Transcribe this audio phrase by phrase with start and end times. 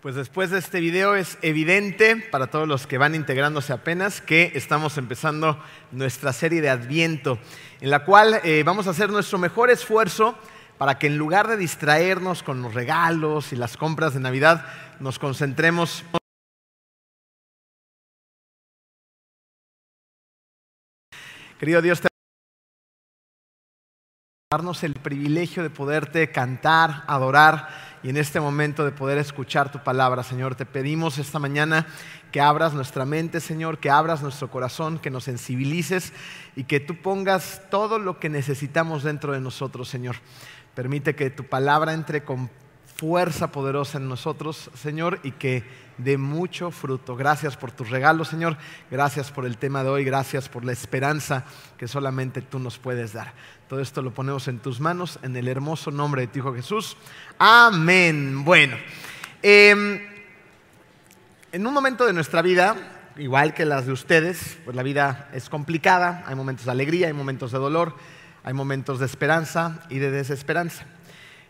[0.00, 4.50] Pues después de este video es evidente para todos los que van integrándose apenas que
[4.54, 7.38] estamos empezando nuestra serie de Adviento,
[7.82, 10.38] en la cual eh, vamos a hacer nuestro mejor esfuerzo
[10.78, 14.64] para que en lugar de distraernos con los regalos y las compras de Navidad,
[15.00, 16.02] nos concentremos
[21.58, 22.08] Querido Dios, te
[24.50, 29.82] darnos el privilegio de poderte cantar, adorar y en este momento de poder escuchar tu
[29.82, 30.54] palabra, Señor.
[30.54, 31.86] Te pedimos esta mañana
[32.32, 36.12] que abras nuestra mente, Señor, que abras nuestro corazón, que nos sensibilices
[36.56, 40.16] y que tú pongas todo lo que necesitamos dentro de nosotros, Señor.
[40.74, 42.50] Permite que tu palabra entre con
[42.96, 45.64] fuerza poderosa en nosotros, Señor, y que
[45.98, 47.16] dé mucho fruto.
[47.16, 48.56] Gracias por tus regalos, Señor.
[48.90, 50.04] Gracias por el tema de hoy.
[50.04, 51.44] Gracias por la esperanza
[51.78, 53.32] que solamente tú nos puedes dar.
[53.70, 56.96] Todo esto lo ponemos en tus manos, en el hermoso nombre de tu Hijo Jesús.
[57.38, 58.44] Amén.
[58.44, 58.76] Bueno,
[59.42, 60.00] em,
[61.52, 62.74] en un momento de nuestra vida,
[63.16, 66.24] igual que las de ustedes, pues la vida es complicada.
[66.26, 67.94] Hay momentos de alegría, hay momentos de dolor,
[68.42, 70.86] hay momentos de esperanza y de desesperanza.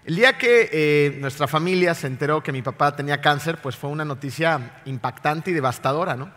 [0.05, 3.89] El día que eh, nuestra familia se enteró que mi papá tenía cáncer, pues fue
[3.89, 6.31] una noticia impactante y devastadora, ¿no?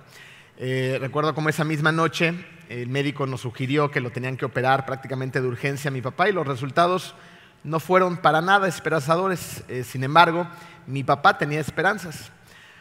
[0.55, 2.33] Eh, recuerdo como esa misma noche
[2.69, 6.29] el médico nos sugirió que lo tenían que operar prácticamente de urgencia a mi papá
[6.29, 7.15] y los resultados
[7.63, 9.63] no fueron para nada esperanzadores.
[9.67, 10.47] Eh, sin embargo,
[10.87, 12.31] mi papá tenía esperanzas.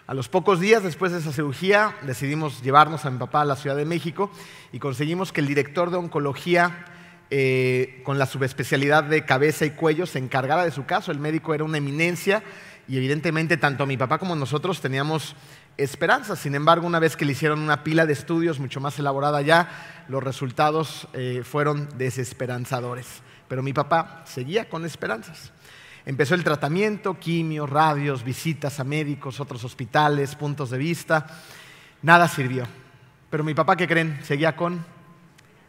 [0.07, 3.57] A los pocos días después de esa cirugía decidimos llevarnos a mi papá a la
[3.57, 4.31] Ciudad de México
[4.73, 6.87] y conseguimos que el director de oncología
[7.31, 11.13] eh, con la subespecialidad de cabeza y cuello se encargara de su caso.
[11.13, 12.43] El médico era una eminencia
[12.89, 15.37] y evidentemente tanto mi papá como nosotros teníamos
[15.77, 16.37] esperanza.
[16.37, 20.05] Sin embargo, una vez que le hicieron una pila de estudios mucho más elaborada ya,
[20.09, 23.23] los resultados eh, fueron desesperanzadores.
[23.49, 25.53] Pero mi papá seguía con esperanzas.
[26.05, 31.27] Empezó el tratamiento, quimio, radios, visitas a médicos, otros hospitales, puntos de vista.
[32.03, 32.67] Nada sirvió.
[33.31, 34.19] Pero mi papá, ¿qué creen?
[34.25, 34.85] Seguía con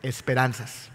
[0.01, 0.92] esperanzas.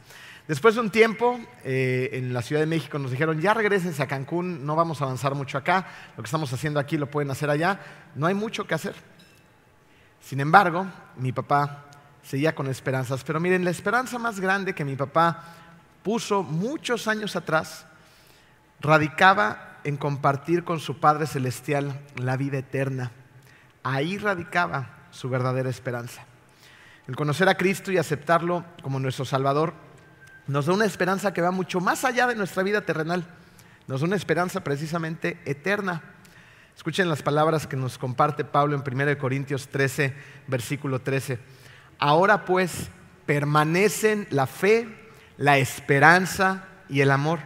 [0.48, 4.06] Después de un tiempo, eh, en la Ciudad de México nos dijeron, ya regresense a
[4.06, 5.86] Cancún, no vamos a avanzar mucho acá,
[6.16, 7.81] lo que estamos haciendo aquí lo pueden hacer allá,
[8.14, 8.94] no hay mucho que hacer.
[10.22, 10.86] Sin embargo,
[11.16, 11.84] mi papá
[12.22, 15.38] seguía con esperanzas, pero miren, la esperanza más grande que mi papá
[16.03, 17.84] puso muchos años atrás
[18.80, 23.12] radicaba en compartir con su Padre Celestial la vida eterna.
[23.82, 26.25] Ahí radicaba su verdadera esperanza.
[27.06, 29.88] El conocer a Cristo y aceptarlo como nuestro Salvador
[30.48, 33.25] nos da una esperanza que va mucho más allá de nuestra vida terrenal.
[33.86, 36.03] Nos da una esperanza precisamente eterna.
[36.75, 40.14] Escuchen las palabras que nos comparte Pablo en 1 Corintios 13,
[40.47, 41.38] versículo 13.
[41.98, 42.88] Ahora pues
[43.26, 44.88] permanecen la fe,
[45.36, 47.41] la esperanza y el amor.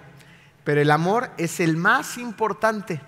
[0.62, 3.00] Pero el amor es el más importante.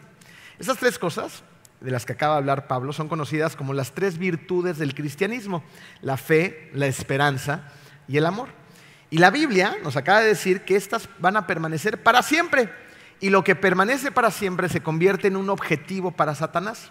[0.58, 1.44] Esas tres cosas
[1.80, 5.62] de las que acaba de hablar Pablo son conocidas como las tres virtudes del cristianismo.
[6.00, 7.68] La fe, la esperanza
[8.08, 8.63] y el amor.
[9.14, 12.68] Y la Biblia nos acaba de decir que estas van a permanecer para siempre.
[13.20, 16.90] Y lo que permanece para siempre se convierte en un objetivo para Satanás.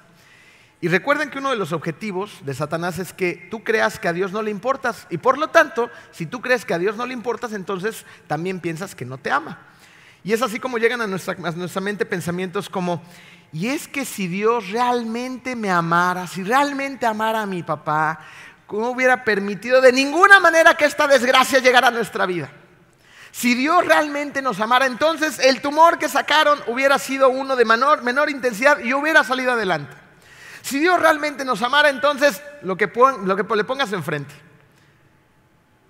[0.79, 4.13] Y recuerden que uno de los objetivos de Satanás es que tú creas que a
[4.13, 5.05] Dios no le importas.
[5.09, 8.61] Y por lo tanto, si tú crees que a Dios no le importas, entonces también
[8.61, 9.59] piensas que no te ama.
[10.23, 13.03] Y es así como llegan a nuestra, a nuestra mente pensamientos como,
[13.51, 18.21] y es que si Dios realmente me amara, si realmente amara a mi papá,
[18.79, 22.51] no hubiera permitido de ninguna manera que esta desgracia llegara a nuestra vida.
[23.31, 28.03] Si Dios realmente nos amara, entonces el tumor que sacaron hubiera sido uno de menor,
[28.03, 29.95] menor intensidad y hubiera salido adelante.
[30.61, 32.91] Si Dios realmente nos amara, entonces lo que,
[33.23, 34.33] lo que le pongas enfrente.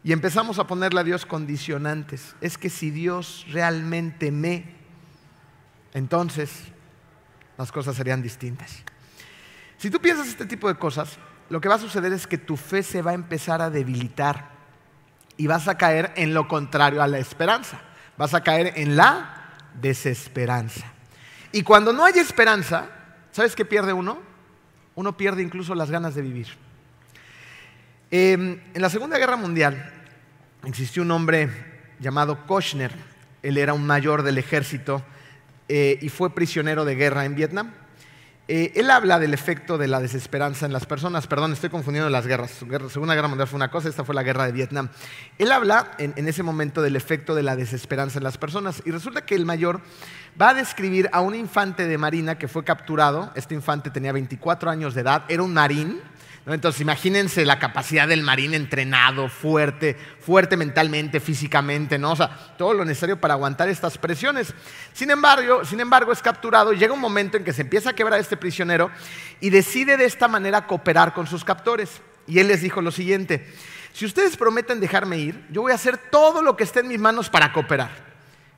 [0.04, 2.36] Y empezamos a ponerle a Dios condicionantes.
[2.42, 4.76] Es que si Dios realmente me,
[5.94, 6.50] entonces
[7.58, 8.84] las cosas serían distintas.
[9.78, 11.18] Si tú piensas este tipo de cosas,
[11.50, 14.50] lo que va a suceder es que tu fe se va a empezar a debilitar
[15.38, 17.82] y vas a caer en lo contrario a la esperanza.
[18.18, 20.86] Vas a caer en la desesperanza.
[21.52, 22.88] Y cuando no hay esperanza,
[23.32, 24.20] ¿sabes qué pierde uno?
[24.96, 26.48] Uno pierde incluso las ganas de vivir.
[28.12, 29.92] Em, en la Segunda Guerra Mundial
[30.66, 31.50] existió un hombre
[32.00, 32.92] llamado Kochner.
[33.42, 35.04] Él era un mayor del ejército
[35.68, 37.74] eh, y fue prisionero de guerra en Vietnam.
[38.50, 41.28] Eh, él habla del efecto de la desesperanza en las personas.
[41.28, 42.62] Perdón, estoy confundiendo las guerras.
[42.68, 44.90] La Segunda Guerra Mundial fue una cosa, esta fue la guerra de Vietnam.
[45.38, 48.84] Él habla en, ese momento del efecto de la desesperanza en las personas.
[48.86, 49.80] Y resulta que el mayor
[50.40, 53.32] va a describir a un infante de marina que fue capturado.
[53.36, 56.02] Este infante tenía 24 años de edad, era un marín,
[56.46, 62.16] Entonces imagínense la capacidad del marín entrenado, fuerte, fuerte mentalmente, físicamente, ¿no?
[62.58, 64.54] Todo lo necesario para aguantar estas presiones.
[64.92, 67.96] Sin embargo, sin embargo, es capturado y llega un momento en que se empieza a
[67.96, 68.92] quebrar este prisionero
[69.40, 72.02] y decide de esta manera cooperar con sus captores.
[72.28, 73.48] Y él les dijo lo siguiente,
[73.94, 77.00] si ustedes prometen dejarme ir, yo voy a hacer todo lo que esté en mis
[77.00, 77.92] manos para cooperar.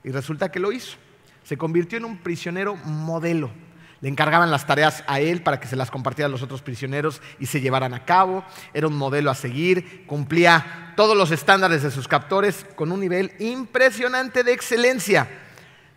[0.03, 0.97] Y resulta que lo hizo.
[1.43, 3.51] Se convirtió en un prisionero modelo
[4.01, 7.45] le encargaban las tareas a él para que se las compartiera los otros prisioneros y
[7.45, 8.43] se llevaran a cabo.
[8.73, 13.31] Era un modelo a seguir, cumplía todos los estándares de sus captores con un nivel
[13.39, 15.27] impresionante de excelencia.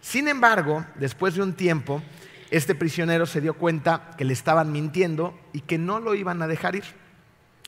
[0.00, 2.02] Sin embargo, después de un tiempo,
[2.50, 6.46] este prisionero se dio cuenta que le estaban mintiendo y que no lo iban a
[6.46, 6.84] dejar ir.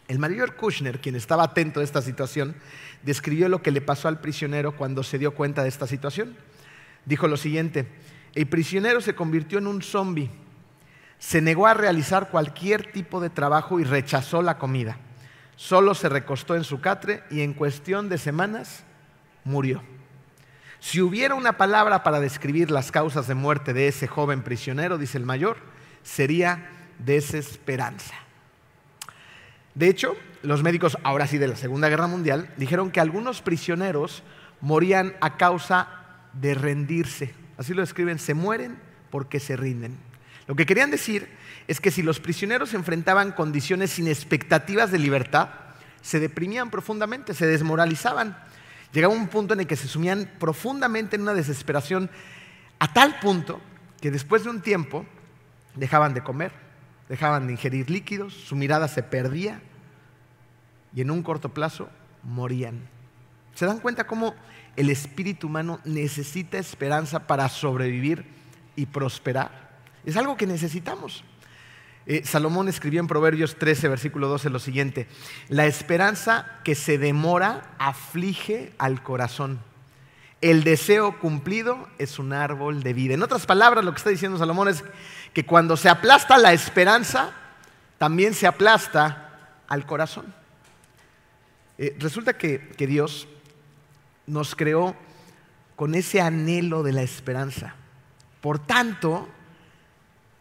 [0.08, 2.56] El mayor Kushner, quien estaba atento a esta situación,
[3.02, 6.36] describió lo que le pasó al prisionero cuando se dio cuenta de esta situación.
[7.04, 7.86] Dijo lo siguiente,
[8.34, 10.30] el prisionero se convirtió en un zombie.
[11.18, 14.98] Se negó a realizar cualquier tipo de trabajo y rechazó la comida.
[15.56, 18.84] Solo se recostó en su catre y en cuestión de semanas
[19.44, 19.82] murió.
[20.78, 25.18] Si hubiera una palabra para describir las causas de muerte de ese joven prisionero, dice
[25.18, 25.58] el mayor,
[26.02, 28.14] sería desesperanza.
[29.74, 34.22] De hecho, los médicos, ahora sí de la Segunda Guerra Mundial, dijeron que algunos prisioneros
[34.62, 35.88] morían a causa
[36.32, 38.78] de rendirse así lo escriben, se mueren
[39.10, 39.98] porque se rinden.
[40.46, 41.28] Lo que querían decir
[41.68, 45.50] es que si los prisioneros enfrentaban condiciones sin expectativas de libertad,
[46.00, 48.34] se deprimían profundamente, se desmoralizaban.
[48.94, 52.10] Llegaba un punto en el que se sumían profundamente en una desesperación
[52.78, 53.60] a tal punto
[54.00, 55.04] que después de un tiempo
[55.74, 56.52] dejaban de comer,
[57.10, 59.60] dejaban de ingerir líquidos, su mirada se perdía
[60.94, 61.90] y en un corto plazo
[62.22, 62.80] morían.
[63.54, 64.34] ¿Se dan cuenta cómo
[64.80, 68.24] el espíritu humano necesita esperanza para sobrevivir
[68.76, 69.68] y prosperar.
[70.06, 71.22] Es algo que necesitamos.
[72.06, 75.06] Eh, Salomón escribió en Proverbios 13, versículo 12 lo siguiente,
[75.50, 79.60] la esperanza que se demora aflige al corazón.
[80.40, 83.12] El deseo cumplido es un árbol de vida.
[83.12, 84.82] En otras palabras, lo que está diciendo Salomón es
[85.34, 87.32] que cuando se aplasta la esperanza,
[87.98, 90.34] también se aplasta al corazón.
[91.76, 93.28] Eh, resulta que, que Dios
[94.30, 94.94] nos creó
[95.76, 97.74] con ese anhelo de la esperanza.
[98.40, 99.28] Por tanto,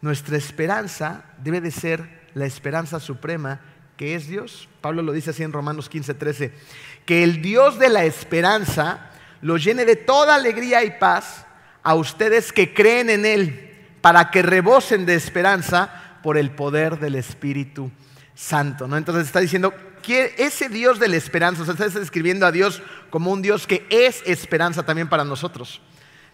[0.00, 3.60] nuestra esperanza debe de ser la esperanza suprema
[3.96, 4.68] que es Dios.
[4.80, 6.52] Pablo lo dice así en Romanos 15, 13,
[7.04, 9.10] que el Dios de la esperanza
[9.42, 11.44] lo llene de toda alegría y paz
[11.82, 17.16] a ustedes que creen en Él, para que rebosen de esperanza por el poder del
[17.16, 17.90] Espíritu
[18.34, 18.88] Santo.
[18.88, 18.96] ¿no?
[18.96, 19.72] Entonces está diciendo,
[20.08, 23.86] ese Dios de la esperanza, o sea, está describiendo a Dios como un Dios que
[23.90, 25.80] es esperanza también para nosotros.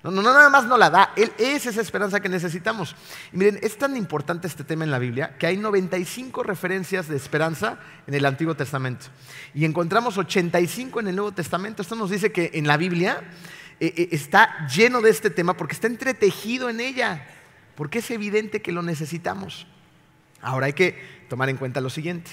[0.02, 2.94] No, no, nada más no la da, Él es esa esperanza que necesitamos.
[3.32, 7.16] Y miren, es tan importante este tema en la Biblia que hay 95 referencias de
[7.16, 9.06] esperanza en el Antiguo Testamento.
[9.52, 11.82] Y encontramos 85 en el Nuevo Testamento.
[11.82, 13.20] Esto nos dice que en la Biblia
[13.80, 17.26] eh, eh, está lleno de este tema porque está entretejido en ella,
[17.74, 19.66] porque es evidente que lo necesitamos.
[20.40, 22.30] Ahora hay que tomar en cuenta lo siguiente.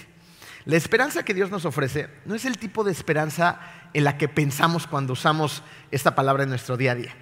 [0.65, 3.59] La esperanza que Dios nos ofrece no es el tipo de esperanza
[3.93, 5.61] en la que pensamos cuando usamos
[5.91, 7.15] esta palabra en nuestro día a día.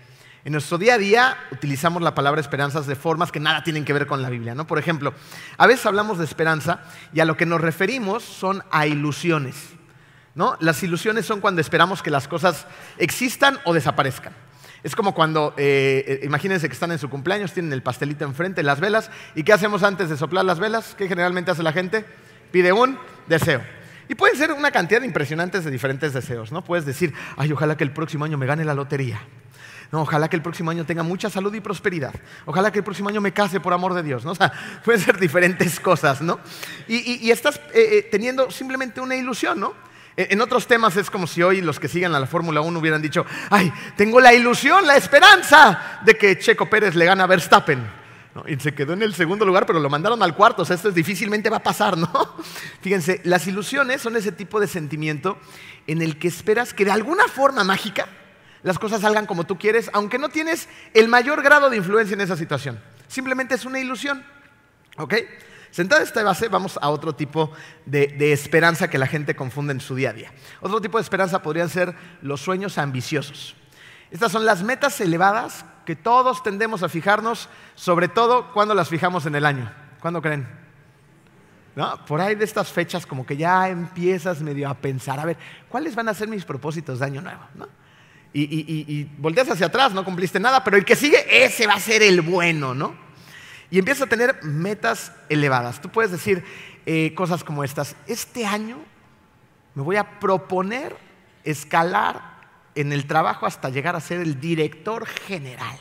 [0.43, 3.93] En nuestro día a día utilizamos la palabra esperanzas de formas que nada tienen que
[3.93, 4.55] ver con la Biblia.
[4.55, 4.67] ¿no?
[4.67, 5.13] Por ejemplo,
[5.57, 6.83] a veces hablamos de esperanza
[7.13, 9.55] y a lo que nos referimos son a ilusiones.
[10.33, 10.57] ¿no?
[10.59, 12.65] Las ilusiones son cuando esperamos que las cosas
[12.97, 14.33] existan o desaparezcan.
[14.83, 18.63] Es como cuando, eh, eh, imagínense que están en su cumpleaños, tienen el pastelito enfrente,
[18.63, 20.95] las velas, ¿y qué hacemos antes de soplar las velas?
[20.97, 22.05] ¿Qué generalmente hace la gente?
[22.51, 22.97] Pide un
[23.27, 23.61] deseo.
[24.09, 26.63] Y pueden ser una cantidad impresionantes de diferentes deseos, ¿no?
[26.63, 29.21] Puedes decir, ay, ojalá que el próximo año me gane la lotería.
[29.91, 32.13] No, ojalá que el próximo año tenga mucha salud y prosperidad.
[32.45, 34.31] Ojalá que el próximo año me case por amor de Dios, ¿no?
[34.31, 34.51] O sea,
[34.83, 36.39] pueden ser diferentes cosas, ¿no?
[36.87, 39.90] Y, estás eh, teniendo simplemente una ilusión, ¿no?
[40.17, 43.01] En otros temas es como si hoy los que sigan a la Fórmula 1 hubieran
[43.01, 48.01] dicho, ay, tengo la ilusión, la esperanza de que Checo Pérez le gane a Verstappen.
[48.47, 50.61] Y se quedó en el segundo lugar, pero lo mandaron al cuarto.
[50.61, 52.09] O sea, esto difícilmente va a pasar, ¿no?
[52.81, 55.37] Fíjense, las ilusiones son ese tipo de sentimiento
[55.87, 58.07] en el que esperas que de alguna forma mágica
[58.63, 62.21] las cosas salgan como tú quieres, aunque no tienes el mayor grado de influencia en
[62.21, 62.79] esa situación.
[63.07, 64.23] Simplemente es una ilusión.
[64.97, 65.15] ¿Ok?
[65.71, 67.51] Sentada esta base, vamos a otro tipo
[67.85, 70.31] de, esperanza que la gente confunde en su día a día.
[70.59, 73.55] Otro tipo de esperanza podrían ser los sueños ambiciosos.
[74.11, 79.25] Estas son las metas elevadas que todos tendemos a fijarnos, sobre todo cuando las fijamos
[79.25, 79.71] en el año.
[80.01, 80.45] ¿Cuándo creen?
[81.73, 82.05] ¿No?
[82.05, 85.37] Por ahí de estas fechas como que ya empiezas medio a pensar, a ver,
[85.69, 87.39] ¿cuáles van a ser mis propósitos de año nuevo?
[88.33, 91.79] Y, y, volteas hacia atrás, no cumpliste nada, pero el que sigue, ese va a
[91.79, 93.10] ser el bueno, ¿no?
[93.71, 95.81] Y empiezas a tener metas elevadas.
[95.81, 96.43] Tú puedes decir,
[96.85, 97.95] eh, cosas como estas.
[98.05, 98.77] Este año
[99.73, 100.95] me voy a proponer
[101.43, 102.21] escalar
[102.75, 105.77] en el trabajo hasta llegar a ser el director general.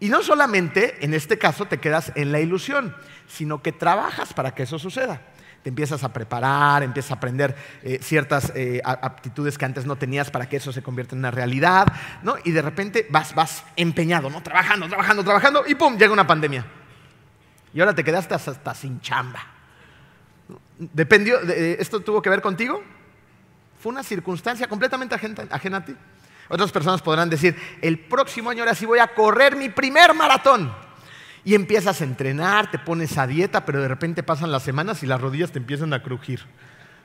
[0.00, 2.96] Y no solamente, en este caso, te quedas en la ilusión,
[3.28, 5.22] sino que trabajas para que eso suceda.
[5.64, 10.30] Te empiezas a preparar, empiezas a aprender eh, ciertas eh, aptitudes que antes no tenías
[10.30, 11.86] para que eso se convierta en una realidad,
[12.22, 12.34] ¿no?
[12.44, 14.42] Y de repente vas, vas empeñado, ¿no?
[14.42, 15.96] Trabajando, trabajando, trabajando, y ¡pum!
[15.96, 16.66] llega una pandemia.
[17.72, 19.40] Y ahora te quedaste hasta, sin chamba.
[20.78, 22.82] ¿Dependió, ¿Esto tuvo que ver contigo?
[23.80, 25.96] Fue una circunstancia completamente ajena, a ti.
[26.50, 30.83] Otras personas podrán decir, el próximo año ahora sí voy a correr mi primer maratón.
[31.44, 35.06] Y empiezas a entrenar, te pones a dieta, pero de repente pasan las semanas y
[35.06, 36.40] las rodillas te empiezan a crujir.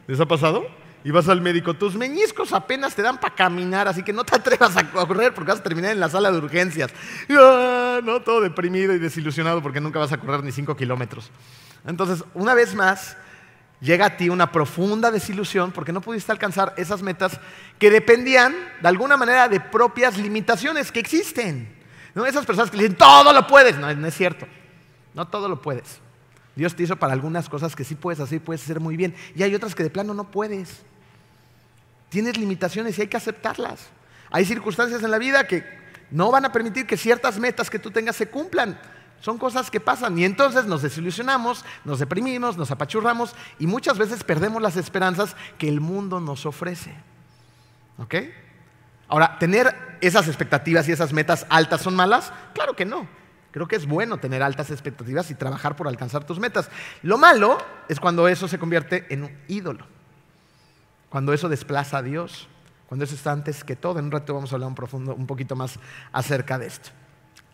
[0.07, 0.65] ¿Les ha pasado?
[1.03, 4.35] Y vas al médico, tus meñiscos apenas te dan para caminar, así que no te
[4.35, 6.91] atrevas a correr porque vas a terminar en la sala de urgencias.
[7.29, 11.31] Ah, no, todo deprimido y desilusionado porque nunca vas a correr ni cinco kilómetros.
[11.85, 13.15] Entonces, una vez más,
[13.79, 17.39] llega a ti una profunda desilusión porque no pudiste alcanzar esas metas
[17.77, 21.78] que dependían de alguna manera de propias limitaciones que existen.
[22.15, 22.25] ¿No?
[22.25, 23.77] Esas personas que dicen, todo lo puedes.
[23.77, 24.47] No, no es cierto.
[25.13, 25.99] No todo lo puedes.
[26.55, 29.15] Dios te hizo para algunas cosas que sí puedes hacer puedes hacer muy bien.
[29.35, 30.81] Y hay otras que de plano no puedes.
[32.09, 33.87] Tienes limitaciones y hay que aceptarlas.
[34.31, 35.63] Hay circunstancias en la vida que
[36.11, 38.79] no van a permitir que ciertas metas que tú tengas se cumplan.
[39.21, 44.23] Son cosas que pasan y entonces nos desilusionamos, nos deprimimos, nos apachurramos y muchas veces
[44.23, 46.93] perdemos las esperanzas que el mundo nos ofrece.
[47.97, 48.15] ¿Ok?
[49.09, 52.31] Ahora, ¿tener esas expectativas y esas metas altas son malas?
[52.53, 53.07] Claro que no.
[53.51, 56.69] Creo que es bueno tener altas expectativas y trabajar por alcanzar tus metas.
[57.01, 59.85] Lo malo es cuando eso se convierte en un ídolo,
[61.09, 62.47] cuando eso desplaza a Dios,
[62.87, 63.97] cuando eso está antes que todo.
[63.97, 65.79] En un rato vamos a hablar un, profundo, un poquito más
[66.11, 66.91] acerca de esto.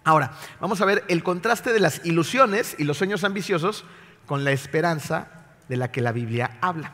[0.04, 3.86] Ahora, vamos a ver el contraste de las ilusiones y los sueños ambiciosos
[4.26, 5.30] con la esperanza
[5.70, 6.92] de la que la Biblia habla.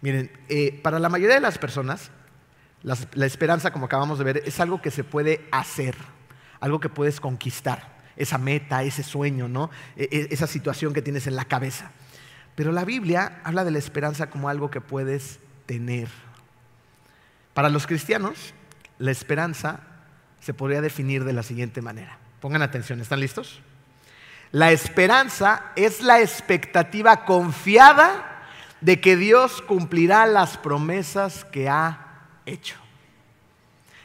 [0.00, 2.10] Miren, eh, para la mayoría de las personas,
[2.82, 5.96] la, esperanza, como acabamos de ver, es algo que se puede hacer,
[6.60, 9.70] algo que puedes conquistar, esa meta, ese sueño, ¿no?
[9.96, 11.90] E, e, esa situación que tienes en la cabeza.
[12.54, 16.08] Pero la Biblia habla de la esperanza como algo que puedes tener.
[17.54, 18.54] Para los cristianos,
[18.98, 19.80] la esperanza
[20.40, 22.18] se podría definir de la siguiente manera.
[22.40, 23.60] Pongan atención, ¿están listos?
[24.52, 28.42] La esperanza es la expectativa confiada
[28.80, 32.09] de que Dios cumplirá las promesas que ha
[32.46, 32.76] hecho.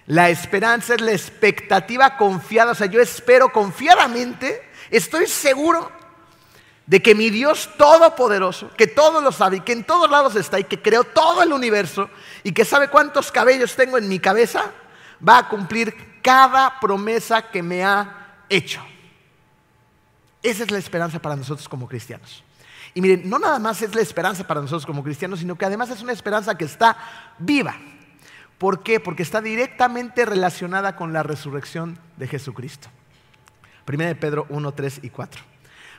[0.08, 4.62] La esperanza es la expectativa confiada, o sea, yo espero confiadamente,
[4.92, 5.92] estoy seguro
[6.86, 10.60] de que mi Dios todopoderoso, que todo lo sabe y que en todos lados está
[10.60, 12.10] y que creó todo el universo
[12.44, 14.72] y que sabe cuántos cabellos tengo en mi cabeza,
[15.28, 18.82] va a cumplir cada promesa que me ha hecho.
[20.44, 22.44] Esa es la esperanza para nosotros como cristianos.
[22.94, 25.90] Y miren, no nada más es la esperanza para nosotros como cristianos, sino que además
[25.90, 26.96] es una esperanza que está
[27.40, 27.76] viva.
[28.58, 29.00] ¿Por qué?
[29.00, 32.90] Porque está directamente relacionada con la resurrección de Jesucristo.
[33.84, 35.42] Primera de Pedro 1, 3 y 4.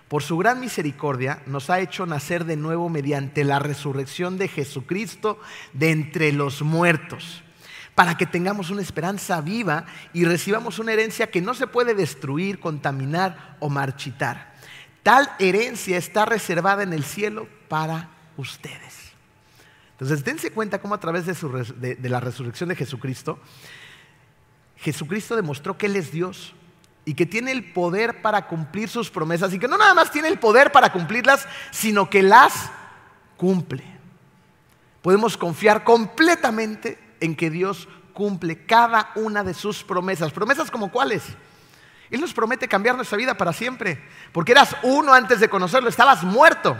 [0.08, 5.40] Por su gran misericordia nos ha hecho nacer de nuevo mediante la resurrección de Jesucristo
[5.72, 7.42] de entre los muertos
[7.96, 12.60] para que tengamos una esperanza viva y recibamos una herencia que no se puede destruir,
[12.60, 14.54] contaminar o marchitar.
[15.02, 19.05] Tal herencia está reservada en el cielo para ustedes.
[19.96, 23.40] Entonces, dense cuenta cómo a través de, de la resurrección de Jesucristo,
[24.76, 26.54] Jesucristo demostró que Él es Dios
[27.06, 30.28] y que tiene el poder para cumplir sus promesas y que no nada más tiene
[30.28, 32.70] el poder para cumplirlas, sino que las
[33.36, 33.84] cumple.
[35.00, 40.32] Podemos confiar completamente en que Dios cumple cada una de sus promesas.
[40.32, 41.22] ¿Promesas como cuáles?
[42.10, 44.02] Él nos promete cambiar nuestra vida para siempre.
[44.32, 46.76] Porque eras uno antes de conocerlo, estabas muerto.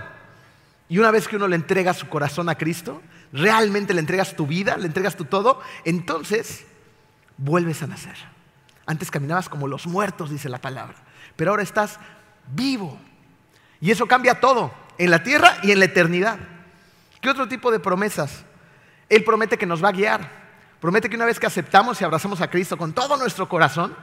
[0.89, 3.03] Y una vez que uno le entrega su corazón a Cristo,
[3.33, 6.65] realmente le entregas tu vida, le entregas tu todo, entonces
[7.37, 8.17] vuelves a nacer.
[8.87, 10.95] Antes caminabas como los muertos, dice la palabra.
[11.35, 11.99] Pero ahora estás
[12.53, 12.99] vivo.
[13.81, 16.39] Y eso cambia todo, en la tierra y en la eternidad.
[17.21, 18.45] ¿Qué otro tipo de promesas?
[19.09, 20.47] Él promete que nos va a guiar.
[20.81, 23.95] Promete que una vez que aceptamos y abrazamos a Cristo con todo nuestro corazón,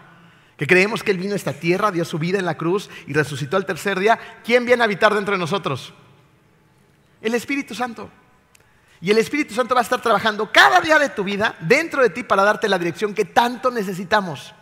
[0.58, 3.13] que creemos que Él vino a esta tierra, dio su vida en la cruz y
[3.13, 5.94] resucitó al tercer día, ¿quién viene a habitar dentro de nosotros?
[7.24, 8.12] El Espíritu Santo.
[9.01, 12.10] Y el Espíritu Santo va a estar trabajando cada día de tu vida dentro de
[12.10, 14.53] ti para darte la dirección que tanto necesitamos.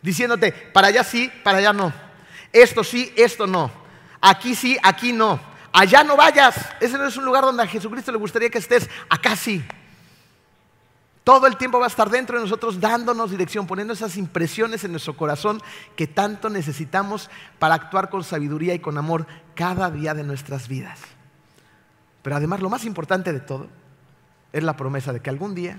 [0.00, 1.92] Diciéndote, para allá sí, para allá no.
[2.52, 3.70] Esto sí, esto no.
[4.20, 5.40] Aquí sí, aquí no.
[5.72, 6.56] Allá no vayas.
[6.80, 8.88] Ese no es un lugar donde a Jesucristo le gustaría que estés.
[9.08, 9.64] Acá sí.
[11.24, 14.90] Todo el tiempo va a estar dentro de nosotros dándonos dirección, poniendo esas impresiones en
[14.90, 15.62] nuestro corazón
[15.96, 21.13] que tanto necesitamos para actuar con sabiduría y con amor cada día de nuestras vidas.
[22.24, 23.68] Pero además lo más importante de todo
[24.50, 25.76] es la promesa de que algún día,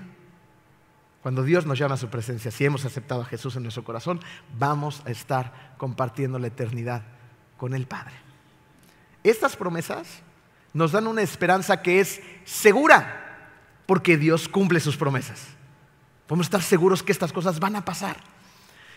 [1.20, 4.20] cuando Dios nos llama a su presencia, si hemos aceptado a Jesús en nuestro corazón,
[4.56, 7.02] vamos a estar compartiendo la eternidad
[7.56, 8.14] con el Padre.
[9.24, 10.06] Estas promesas
[10.72, 13.50] nos dan una esperanza que es segura,
[13.84, 15.48] porque Dios cumple sus promesas.
[16.28, 18.18] Podemos estar seguros que estas cosas van a pasar.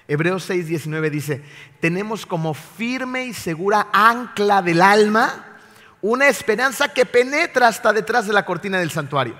[0.07, 1.43] Hebreos 6, 19 dice,
[1.79, 5.48] tenemos como firme y segura ancla del alma
[6.01, 9.35] una esperanza que penetra hasta detrás de la cortina del santuario.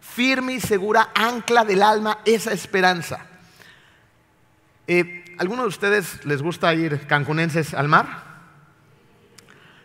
[0.00, 3.26] Firme y segura ancla del alma esa esperanza.
[4.86, 8.30] Eh, ¿Alguno de ustedes les gusta ir cancunenses al mar?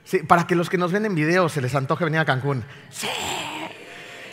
[0.03, 2.63] Sí, para que los que nos ven en video se les antoje venir a Cancún.
[2.91, 3.07] Sí.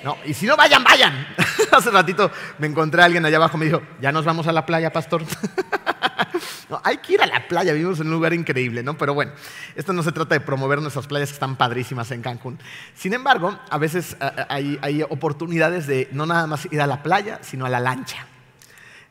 [0.04, 1.26] No, y si no vayan, vayan.
[1.72, 4.66] Hace ratito me encontré a alguien allá abajo, me dijo, ya nos vamos a la
[4.66, 5.22] playa, pastor.
[6.68, 8.96] no, hay que ir a la playa, vivimos en un lugar increíble, ¿no?
[8.96, 9.32] Pero bueno,
[9.74, 12.58] esto no se trata de promover nuestras playas que están padrísimas en Cancún.
[12.94, 14.16] Sin embargo, a veces
[14.48, 18.26] hay, oportunidades de no nada más ir a la playa, sino a la lancha.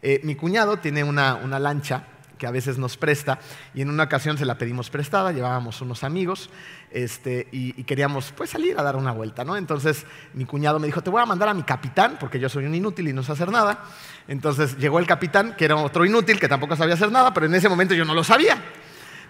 [0.02, 2.06] Eh, mi cuñado tiene una lancha
[2.42, 3.38] que a veces nos presta,
[3.76, 6.50] y en una ocasión se la pedimos prestada, llevábamos unos amigos
[6.90, 9.46] este, y, queríamos pues, salir a dar una vuelta.
[9.46, 9.56] ¿no?
[9.56, 12.66] Entonces mi cuñado me dijo, te voy a mandar a mi capitán, porque yo soy
[12.66, 13.84] un inútil y no sé hacer nada.
[14.28, 17.54] Entonces llegó el capitán, que era otro inútil, que tampoco sabía hacer nada, pero en
[17.54, 18.60] ese momento yo no lo sabía.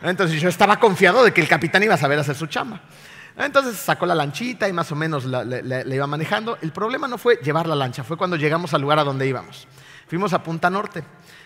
[0.02, 2.82] Entonces yo estaba confiado de que el capitán iba a saber hacer su chamba.
[3.36, 6.58] Entonces sacó la lanchita y más o menos la, la, iba manejando.
[6.62, 9.68] El problema no fue llevar la lancha, fue cuando llegamos al lugar a donde íbamos.
[10.08, 11.04] Fuimos a Punta Norte.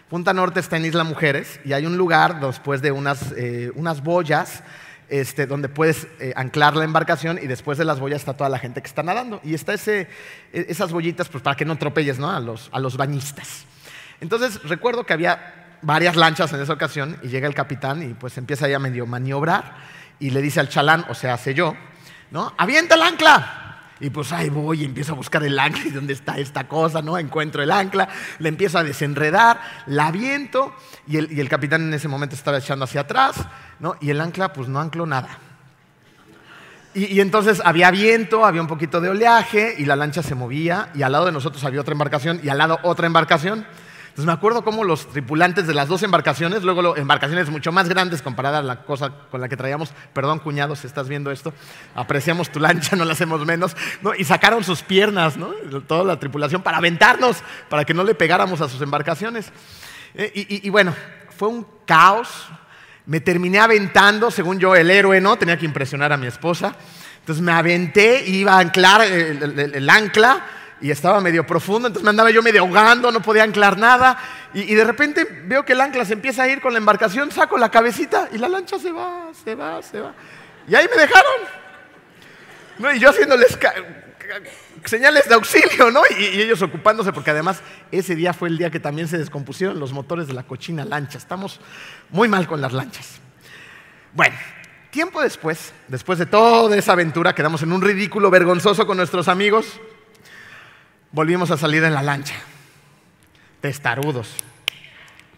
[0.10, 4.04] Punta Norte está en Isla Mujeres y hay un lugar después de unas, eh, unas
[4.04, 4.62] boyas
[5.10, 8.60] este, donde puedes eh, anclar la embarcación y después de las boyas está toda la
[8.60, 9.42] gente que está nadando.
[9.44, 10.02] Y está ese,
[10.54, 12.30] e, esas boyitas pues, para que no atropelles ¿no?
[12.30, 13.66] A, los, a los bañistas.
[14.22, 18.38] Entonces recuerdo que había varias lanchas en esa ocasión y llega el capitán y pues
[18.38, 19.76] empieza ya a medio maniobrar
[20.20, 21.76] y le dice al chalán, o sea, hace yo,
[22.30, 22.54] ¿no?
[22.58, 23.65] ¡Avienta el ancla!
[24.00, 27.02] Y pues ahí voy y empiezo a buscar el ancla y dónde está esta cosa,
[27.02, 27.18] ¿no?
[27.18, 28.10] Encuentro el ancla,
[28.40, 30.76] le empiezo a desenredar, la aviento
[31.08, 33.38] y el, capitán en ese momento estaba echando hacia atrás,
[33.80, 33.96] ¿no?
[34.02, 35.30] Y el ancla pues no ancló nada.
[36.94, 40.90] Y, y, entonces había viento, había un poquito de oleaje y la lancha se movía
[40.94, 43.66] y al lado de nosotros había otra embarcación y al lado otra embarcación.
[44.16, 48.22] Entonces me acuerdo cómo los tripulantes de las dos embarcaciones, luego embarcaciones mucho más grandes
[48.22, 51.54] comparadas a la cosa con la que traíamos, perdón cuñado si estás viendo esto,
[51.96, 54.16] apreciamos tu lancha, no la hacemos menos, ¿no?
[54.16, 55.48] y sacaron sus piernas, ¿no?
[55.86, 59.52] toda la tripulación para aventarnos, para que no le pegáramos a sus embarcaciones.
[60.14, 60.96] Eh, y, bueno,
[61.38, 62.30] fue un caos,
[63.06, 65.36] me terminé aventando, según yo, el héroe, ¿no?
[65.36, 66.74] Tenía que impresionar a mi esposa.
[67.20, 70.42] Entonces me aventé, iba a anclar el ancla
[70.86, 74.20] y estaba medio profundo, entonces me andaba yo medio ahogando, no podía anclar nada.
[74.54, 77.58] Y, de repente veo que el ancla se empieza a ir con la embarcación, saco
[77.58, 80.14] la cabecita y la lancha se va, se va, se va.
[80.68, 81.42] Y ahí me dejaron.
[82.78, 82.94] ¿No?
[82.94, 83.58] Y yo haciéndoles
[84.84, 86.02] señales de auxilio, ¿no?
[86.20, 89.80] Y, y, ellos ocupándose, porque además ese día fue el día que también se descompusieron
[89.80, 91.18] los motores de la cochina lancha.
[91.18, 91.60] Estamos
[92.12, 93.14] muy mal con las lanchas.
[94.14, 94.36] Bueno,
[94.92, 99.80] tiempo después, después de toda esa aventura, quedamos en un ridículo vergonzoso con nuestros amigos
[101.16, 102.36] volvimos a salir en la lancha.
[103.62, 104.36] Testarudos.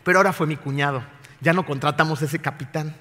[0.04, 1.04] Pero ahora fue mi cuñado.
[1.40, 2.96] Ya no contratamos ese capitán.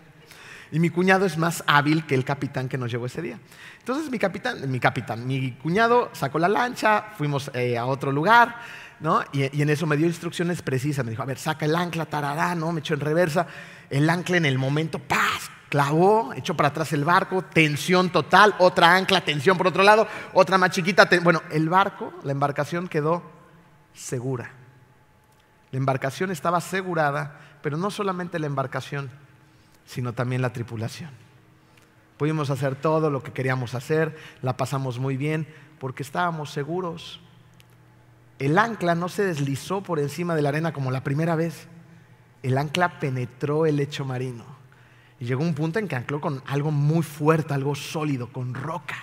[0.71, 3.39] Y mi cuñado es más hábil que el capitán que nos llevó ese día.
[3.79, 8.61] Entonces mi capitán, mi capitán, mi cuñado sacó la lancha, fuimos eh, a otro lugar,
[9.01, 9.23] ¿no?
[9.33, 11.03] Y, en eso me dio instrucciones precisas.
[11.05, 12.73] Me dijo, a ver, saca el ancla, tarará, ¿no?
[12.73, 13.47] Me echó en reversa.
[13.89, 15.51] El ancla en el momento, ¡paz!
[15.69, 20.59] Clavó, echó para atrás el barco, tensión total, otra ancla, tensión por otro lado, otra
[20.59, 21.09] más chiquita.
[21.23, 23.23] Bueno, el barco, la embarcación quedó
[23.95, 24.51] segura.
[25.73, 29.11] La embarcación estaba asegurada, pero no solamente la embarcación,
[29.85, 31.11] sino también la tripulación.
[32.17, 35.47] Pudimos hacer todo lo que queríamos hacer, la pasamos muy bien,
[35.79, 37.21] porque estábamos seguros.
[38.39, 41.69] El ancla no se deslizó por encima de la arena como la primera vez.
[42.43, 44.56] El ancla penetró el lecho marino.
[45.19, 48.97] Y llegó un punto en que ancló con algo muy fuerte, algo sólido, con roca.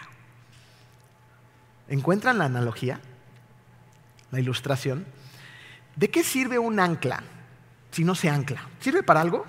[1.88, 3.00] ¿Encuentran la analogía?
[4.32, 5.06] La ilustración.
[5.96, 7.24] ¿De qué sirve un ancla
[7.92, 8.68] si no se ancla?
[8.80, 9.46] ¿Sirve para algo?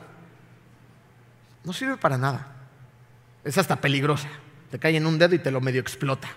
[1.65, 2.55] No sirve para nada.
[3.45, 4.29] Es hasta peligrosa.
[4.71, 6.29] Te cae en un dedo y te lo medio explota.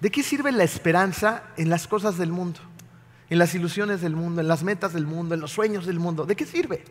[0.00, 2.60] ¿De qué sirve la esperanza en las cosas del mundo?
[3.28, 6.26] En las ilusiones del mundo, en las metas del mundo, en los sueños del mundo.
[6.26, 6.84] ¿De qué sirve?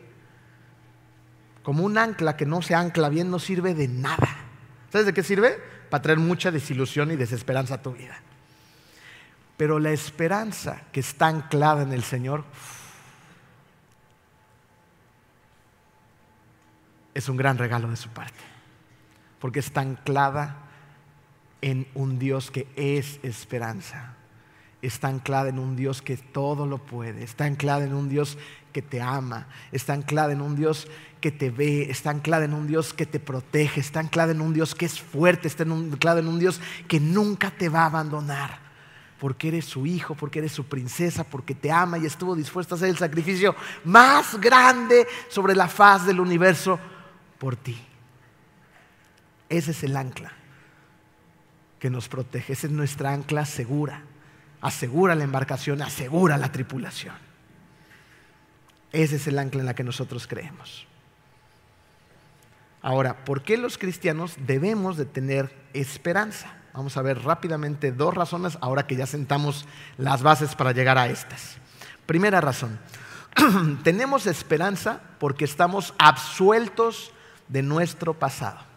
[1.62, 4.28] Como un ancla que no se ancla bien, no sirve de nada.
[4.90, 5.58] ¿Sabes de qué sirve?
[5.90, 8.18] Para traer mucha desilusión y desesperanza a tu vida.
[9.56, 12.44] Pero la esperanza que está anclada en el Señor
[17.14, 18.40] es un gran regalo de su parte,
[19.38, 20.56] porque está anclada
[21.60, 24.14] en un Dios que es esperanza.
[24.82, 27.22] Está anclada en un Dios que todo lo puede.
[27.22, 28.38] Está anclada en un Dios
[28.72, 29.46] que te ama.
[29.72, 30.88] Está anclada en un Dios
[31.20, 31.90] que te ve.
[31.90, 33.80] Está anclada en un Dios que te protege.
[33.80, 35.48] Está anclada en un Dios que es fuerte.
[35.48, 38.58] Está anclada en un Dios que nunca te va a abandonar.
[39.18, 42.76] Porque eres su hijo, porque eres su princesa, porque te ama y estuvo dispuesto a
[42.76, 46.80] hacer el sacrificio más grande sobre la faz del universo
[47.38, 47.78] por ti.
[49.50, 50.32] Ese es el ancla
[51.78, 52.54] que nos protege.
[52.54, 54.04] Esa es nuestra ancla segura.
[54.60, 57.14] Asegura la embarcación, asegura la tripulación.
[58.92, 60.86] Ese es el ancla en la que nosotros creemos.
[62.82, 66.54] Ahora, ¿por qué los cristianos debemos de tener esperanza?
[66.72, 69.66] Vamos a ver rápidamente dos razones ahora que ya sentamos
[69.98, 71.56] las bases para llegar a estas.
[72.06, 72.78] Primera razón,
[73.84, 77.12] tenemos esperanza porque estamos absueltos
[77.48, 78.69] de nuestro pasado.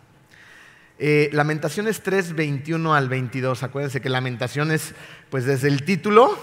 [1.05, 3.61] Eh, Lamentaciones 3, 21 al 22.
[3.63, 4.93] Acuérdense que Lamentaciones,
[5.29, 6.37] pues desde el título,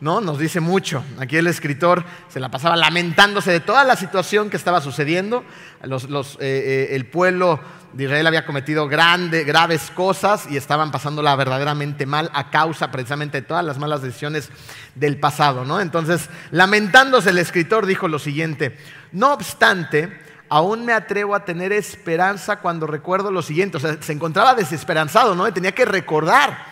[0.00, 0.20] ¿no?
[0.20, 1.02] Nos dice mucho.
[1.18, 5.44] Aquí el escritor se la pasaba lamentándose de toda la situación que estaba sucediendo.
[5.82, 7.58] Eh, eh, el pueblo
[7.94, 13.40] de Israel había cometido grandes, graves cosas y estaban pasándola verdaderamente mal a causa precisamente
[13.40, 14.50] de todas las malas decisiones
[14.94, 15.80] del pasado, ¿no?
[15.80, 18.76] Entonces, lamentándose el escritor dijo lo siguiente:
[19.10, 20.10] No obstante,
[20.52, 23.78] aún me atrevo a tener esperanza cuando recuerdo lo siguiente.
[23.78, 25.50] O sea, se encontraba desesperanzado, ¿no?
[25.50, 26.66] Tenía que recordar.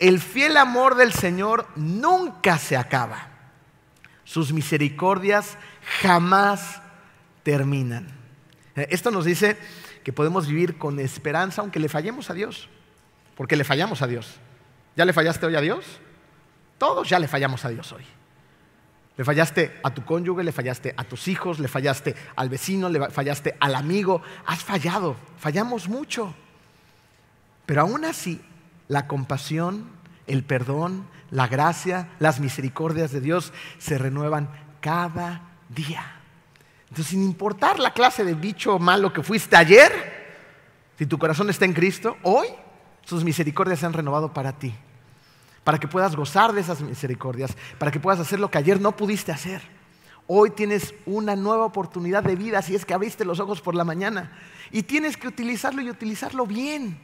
[0.00, 3.28] El fiel amor del Señor nunca se acaba.
[4.24, 5.56] Sus misericordias
[6.00, 6.82] jamás
[7.44, 8.08] terminan.
[8.74, 9.56] Eh, esto nos dice
[10.02, 12.68] que podemos vivir con esperanza aunque le fallemos a Dios.
[13.36, 14.34] Porque le fallamos a Dios.
[14.96, 15.84] ¿Ya le fallaste hoy a Dios?
[16.76, 18.04] Todos ya le fallamos a Dios hoy.
[19.16, 23.10] Le fallaste a tu cónyuge, le fallaste a tus hijos, le fallaste al vecino, le
[23.10, 24.22] fallaste al amigo.
[24.46, 26.34] Has fallado, fallamos mucho.
[27.66, 28.40] Pero aún así,
[28.88, 29.90] la compasión,
[30.26, 34.48] el perdón, la gracia, las misericordias de Dios se renuevan
[34.80, 36.20] cada día.
[36.88, 39.92] Entonces, sin importar la clase de bicho malo que fuiste ayer,
[40.98, 42.48] si tu corazón está en Cristo, hoy
[43.04, 44.74] sus misericordias se han renovado para ti
[45.64, 48.96] para que puedas gozar de esas misericordias, para que puedas hacer lo que ayer no
[48.96, 49.62] pudiste hacer.
[50.26, 53.84] Hoy tienes una nueva oportunidad de vida si es que abriste los ojos por la
[53.84, 54.32] mañana
[54.70, 57.00] y tienes que utilizarlo y utilizarlo bien.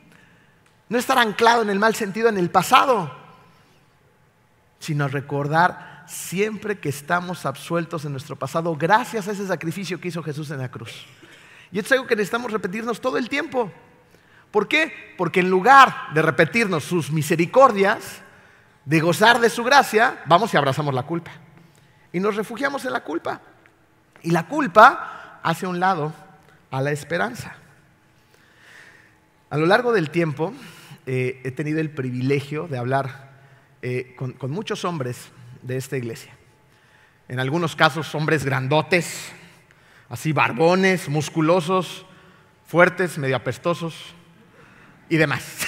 [0.88, 3.12] No estar anclado en el mal sentido en el pasado,
[4.78, 10.22] sino recordar siempre que estamos absueltos en nuestro pasado gracias a ese sacrificio que hizo
[10.22, 11.04] Jesús en la cruz.
[11.70, 13.70] Y esto es algo que necesitamos repetirnos todo el tiempo.
[14.50, 15.14] ¿Por qué?
[15.18, 18.22] Porque en lugar de repetirnos sus misericordias,
[18.88, 21.30] de gozar de su gracia, vamos y abrazamos la culpa.
[22.10, 23.42] Y nos refugiamos en la culpa.
[24.22, 26.14] Y la culpa hace un lado
[26.70, 27.54] a la esperanza.
[29.50, 30.54] A lo largo del tiempo
[31.04, 33.28] eh, he tenido el privilegio de hablar
[33.82, 35.28] eh, con, con muchos hombres
[35.60, 36.32] de esta iglesia.
[37.28, 39.32] En algunos casos hombres grandotes,
[40.08, 42.06] así barbones, musculosos,
[42.66, 44.14] fuertes, medio apestosos
[45.10, 45.66] y demás.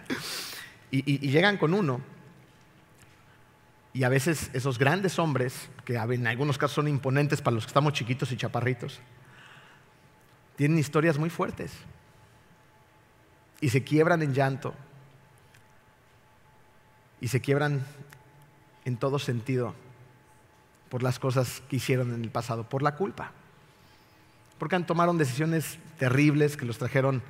[0.90, 2.14] y, llegan con uno
[3.96, 7.70] y a veces esos grandes hombres, que en algunos casos son imponentes para los que
[7.70, 9.00] estamos chiquitos y chaparritos,
[10.54, 11.72] tienen historias muy fuertes.
[13.58, 14.74] Y se quiebran en llanto.
[17.22, 17.86] Y se quiebran
[18.84, 19.74] en todo sentido
[20.90, 23.32] por las cosas que hicieron en el pasado, por la culpa.
[24.58, 27.22] Porque han tomaron decisiones terribles que los trajeron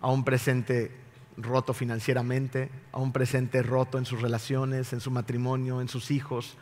[0.00, 0.96] a un presente
[1.36, 6.56] roto financieramente, a un presente roto en sus relaciones, en su matrimonio, en sus hijos,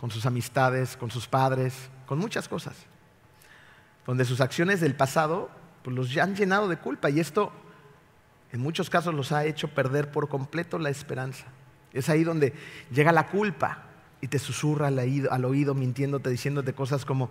[0.00, 1.74] con sus amistades, con sus padres,
[2.06, 2.76] con muchas cosas.
[4.06, 5.50] Donde sus acciones del pasado
[5.82, 7.52] pues, los han llenado de culpa y esto
[8.52, 11.46] en muchos casos los ha hecho perder por completo la esperanza.
[11.92, 12.52] Es ahí donde
[12.90, 13.84] llega la culpa
[14.20, 17.30] y te susurra al oído, al oído mintiéndote, diciéndote cosas como,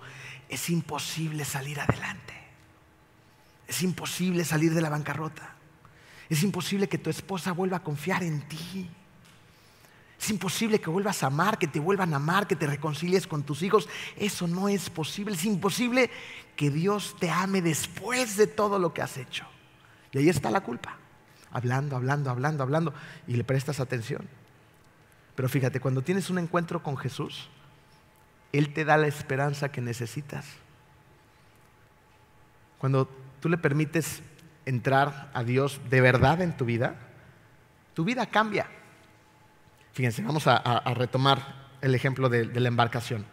[0.50, 2.34] es imposible salir adelante,
[3.68, 5.56] es imposible salir de la bancarrota.
[6.32, 8.90] Es imposible que tu esposa vuelva a confiar en ti.
[10.18, 13.44] Es imposible que vuelvas a amar, que te vuelvan a amar, que te reconcilies con
[13.44, 13.90] tus hijos.
[14.16, 15.36] Eso no es posible.
[15.36, 16.10] Es imposible
[16.56, 19.46] que Dios te ame después de todo lo que has hecho.
[20.14, 20.96] Y ahí está la culpa.
[21.52, 22.94] Hablando, hablando, hablando, hablando.
[23.28, 24.26] Y le prestas atención.
[25.36, 27.50] Pero fíjate, cuando tienes un encuentro con Jesús,
[28.54, 30.46] Él te da la esperanza que necesitas.
[32.78, 33.10] Cuando
[33.42, 34.24] tú le permites
[34.66, 36.96] entrar a Dios de verdad en tu vida,
[37.94, 38.68] tu vida cambia.
[39.94, 43.26] Fíjense, vamos a, retomar el ejemplo de, la embarcación,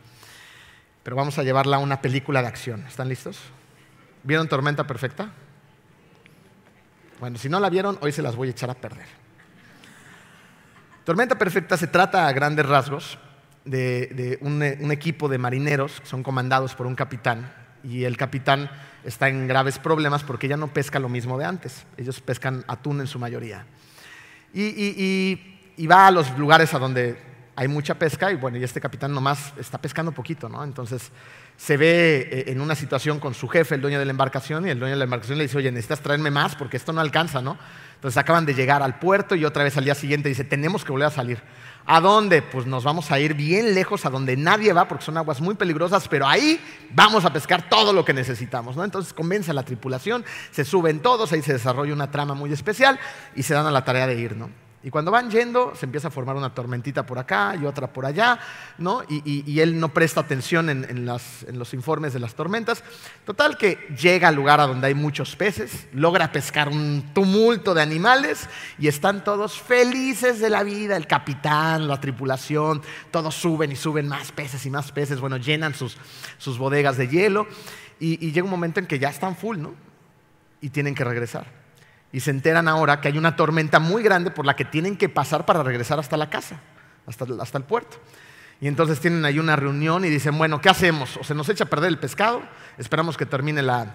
[1.02, 2.84] pero vamos a llevarla a una película de acción.
[2.86, 3.38] ¿Están listos?
[4.24, 5.30] ¿Vieron Tormenta Perfecta?
[7.20, 9.06] Bueno, si no la vieron, hoy se las voy a echar a perder.
[11.04, 13.18] Tormenta Perfecta se trata a grandes rasgos
[13.64, 18.70] de, un, un equipo de marineros que son comandados por un capitán y el capitán
[19.08, 21.86] está en graves problemas porque ya no pesca lo mismo de antes.
[21.96, 23.66] Ellos pescan atún en su mayoría.
[24.52, 27.18] Y, va a los lugares a donde
[27.56, 30.62] hay mucha pesca y bueno, y este capitán nomás está pescando poquito, ¿no?
[30.62, 31.10] Entonces
[31.56, 34.70] se ve eh, en una situación con su jefe, el dueño de la embarcación, y
[34.70, 37.42] el dueño de la embarcación le dice, oye, necesitas traerme más porque esto no alcanza,
[37.42, 37.58] ¿no?
[37.94, 40.92] Entonces acaban de llegar al puerto y otra vez al día siguiente dice, tenemos que
[40.92, 41.42] volver a salir.
[41.90, 42.42] ¿A dónde?
[42.42, 45.54] Pues nos vamos a ir bien lejos, a donde nadie va, porque son aguas muy
[45.54, 48.76] peligrosas, pero ahí vamos a pescar todo lo que necesitamos.
[48.76, 48.84] ¿no?
[48.84, 53.00] Entonces convence a la tripulación, se suben todos, ahí se desarrolla una trama muy especial
[53.34, 54.36] y se dan a la tarea de ir.
[54.36, 54.50] ¿no?
[54.80, 58.06] Y cuando van yendo, se empieza a formar una tormentita por acá y otra por
[58.06, 58.38] allá,
[58.78, 59.02] ¿no?
[59.08, 62.84] Y, él no presta atención en, los informes de las tormentas.
[63.24, 67.82] Total que llega al lugar a donde hay muchos peces, logra pescar un tumulto de
[67.82, 70.96] animales y están todos felices de la vida.
[70.96, 75.18] El capitán, la tripulación, todos suben y suben más peces y más peces.
[75.18, 75.96] Bueno, llenan sus,
[76.56, 77.48] bodegas de hielo
[77.98, 79.74] y, y llega un momento en que ya están full, ¿no?
[80.60, 81.57] Y tienen que regresar
[82.12, 85.08] y se enteran ahora que hay una tormenta muy grande por la que tienen que
[85.08, 86.60] pasar para regresar hasta la casa,
[87.06, 87.98] hasta, el puerto.
[88.60, 91.16] Y entonces tienen ahí una reunión y dicen, bueno, ¿qué hacemos?
[91.18, 92.42] O se nos echa a perder el pescado,
[92.78, 93.94] esperamos que termine la,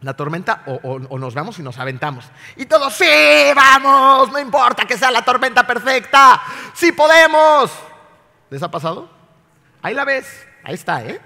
[0.00, 2.26] la tormenta o, o, nos vamos y nos aventamos.
[2.56, 3.06] Y todos, sí,
[3.54, 6.42] vamos, no importa que sea la tormenta perfecta,
[6.74, 7.70] sí podemos.
[8.50, 9.08] ¿Les ha pasado?
[9.80, 10.26] Ahí la ves,
[10.64, 11.20] ahí está, ¿eh?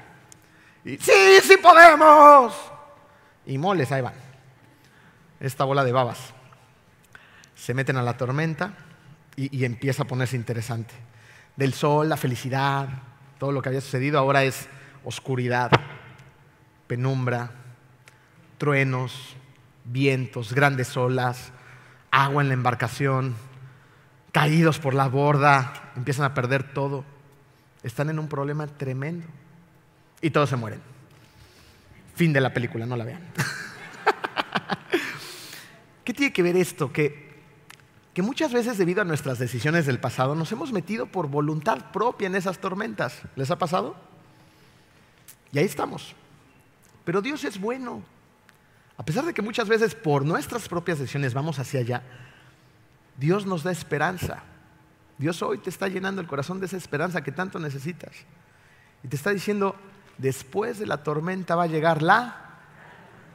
[0.84, 2.54] Y, sí, sí podemos.
[3.46, 4.27] Y moles, ahí van
[5.40, 6.34] esta bola de babas.
[7.54, 8.74] Se meten a la tormenta
[9.36, 10.94] y, empieza a ponerse interesante.
[11.56, 12.88] Del sol, la felicidad,
[13.38, 14.68] todo lo que había sucedido, ahora es
[15.04, 15.70] oscuridad,
[16.86, 17.50] penumbra,
[18.58, 19.36] truenos,
[19.84, 21.52] vientos, grandes olas,
[22.10, 23.36] agua en la embarcación,
[24.32, 27.04] caídos por la borda, empiezan a perder todo.
[27.82, 29.26] Están en un problema tremendo.
[30.20, 30.80] Y todos se mueren.
[32.14, 33.20] Fin de la película, no la vean.
[36.08, 36.90] ¿Qué tiene que ver esto?
[36.90, 37.28] Que,
[38.14, 42.28] que muchas veces debido a nuestras decisiones del pasado nos hemos metido por voluntad propia
[42.28, 43.20] en esas tormentas.
[43.36, 43.94] ¿Les ha pasado?
[45.52, 46.14] Y ahí estamos.
[47.04, 48.02] Pero Dios es bueno.
[48.96, 52.02] A pesar de que muchas veces por nuestras propias decisiones vamos hacia allá,
[53.18, 54.44] Dios nos da esperanza.
[55.18, 58.12] Dios hoy te está llenando el corazón de esa esperanza que tanto necesitas.
[59.02, 59.76] Y te está diciendo,
[60.16, 62.60] después de la tormenta va a llegar la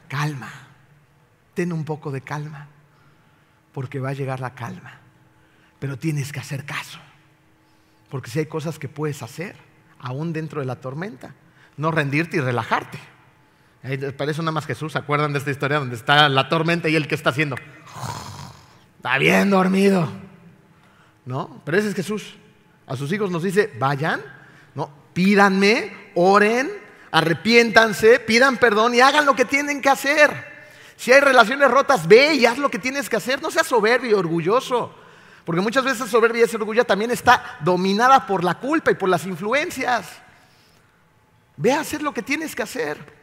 [0.08, 0.73] calma
[1.54, 2.68] ten un poco de calma,
[3.74, 5.00] porque va a llegar la calma.
[5.80, 7.00] Pero tienes que hacer caso,
[8.10, 9.56] porque si hay cosas que puedes hacer,
[10.00, 11.34] aún dentro de la tormenta,
[11.78, 13.00] no rendirte y relajarte.
[14.18, 16.96] Para eso nada más Jesús, ¿se acuerdan de esta historia donde está la tormenta y
[16.96, 17.58] él que está haciendo?
[18.98, 20.10] Está bien dormido.
[21.26, 21.62] ¿No?
[21.66, 22.36] Pero ese es Jesús.
[22.88, 24.22] A sus hijos nos dice, vayan,
[24.76, 24.90] ¿no?
[25.14, 26.70] Pídanme, oren,
[27.12, 30.53] arrepiéntanse, pidan perdón y hagan lo que tienen que hacer.
[30.96, 33.42] Si hay relaciones rotas, ve y haz lo que tienes que hacer.
[33.42, 34.94] No seas soberbio y orgulloso.
[35.46, 39.26] Porque muchas veces soberbia y orgullo también está dominada por la culpa y por las
[39.26, 40.10] influencias.
[41.58, 43.14] Ve a hacer lo que tienes que hacer.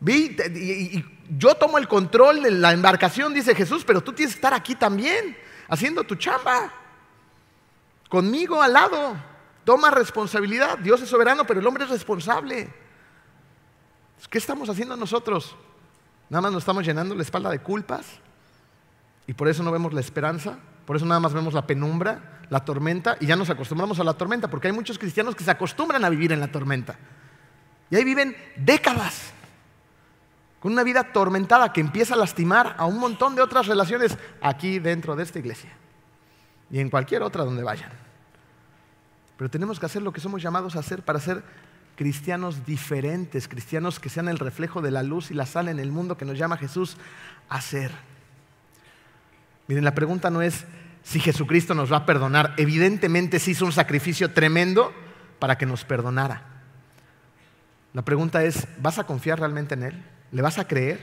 [0.00, 1.04] Ve y,
[1.38, 4.74] yo tomo el control de la embarcación, dice Jesús, pero tú tienes que estar aquí
[4.74, 5.36] también,
[5.68, 6.72] haciendo tu chamba.
[8.08, 9.16] Conmigo al lado.
[9.64, 10.78] Toma responsabilidad.
[10.78, 12.68] Dios es soberano, pero el hombre es responsable.
[14.30, 15.56] ¿Qué estamos haciendo nosotros?
[16.30, 18.06] Nada más nos estamos llenando la espalda de culpas
[19.26, 22.64] y por eso no vemos la esperanza, por eso nada más vemos la penumbra, la
[22.64, 26.04] tormenta y ya nos acostumbramos a la tormenta, porque hay muchos cristianos que se acostumbran
[26.04, 26.96] a vivir en la tormenta.
[27.90, 29.32] Y ahí viven décadas
[30.60, 34.78] con una vida atormentada que empieza a lastimar a un montón de otras relaciones aquí
[34.78, 35.70] dentro de esta iglesia
[36.70, 37.90] y en cualquier otra donde vayan.
[39.36, 41.42] Pero tenemos que hacer lo que somos llamados a hacer para ser
[41.96, 45.92] cristianos diferentes, cristianos que sean el reflejo de la luz y la sal en el
[45.92, 46.96] mundo que nos llama Jesús
[47.48, 47.92] a ser.
[49.66, 50.64] Miren, la pregunta no es
[51.02, 52.54] si Jesucristo nos va a perdonar.
[52.56, 54.92] Evidentemente se hizo un sacrificio tremendo
[55.38, 56.42] para que nos perdonara.
[57.92, 60.04] La pregunta es, ¿vas a confiar realmente en Él?
[60.32, 61.00] ¿Le vas a creer?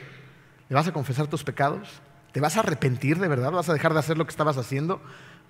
[0.68, 2.02] ¿Le vas a confesar tus pecados?
[2.32, 3.52] ¿Te vas a arrepentir de verdad?
[3.52, 5.02] ¿Vas a dejar de hacer lo que estabas haciendo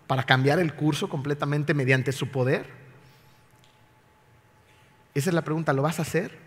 [0.08, 2.81] para cambiar el curso completamente mediante su poder?
[5.13, 6.38] Esa es la pregunta, ¿lo vas a hacer?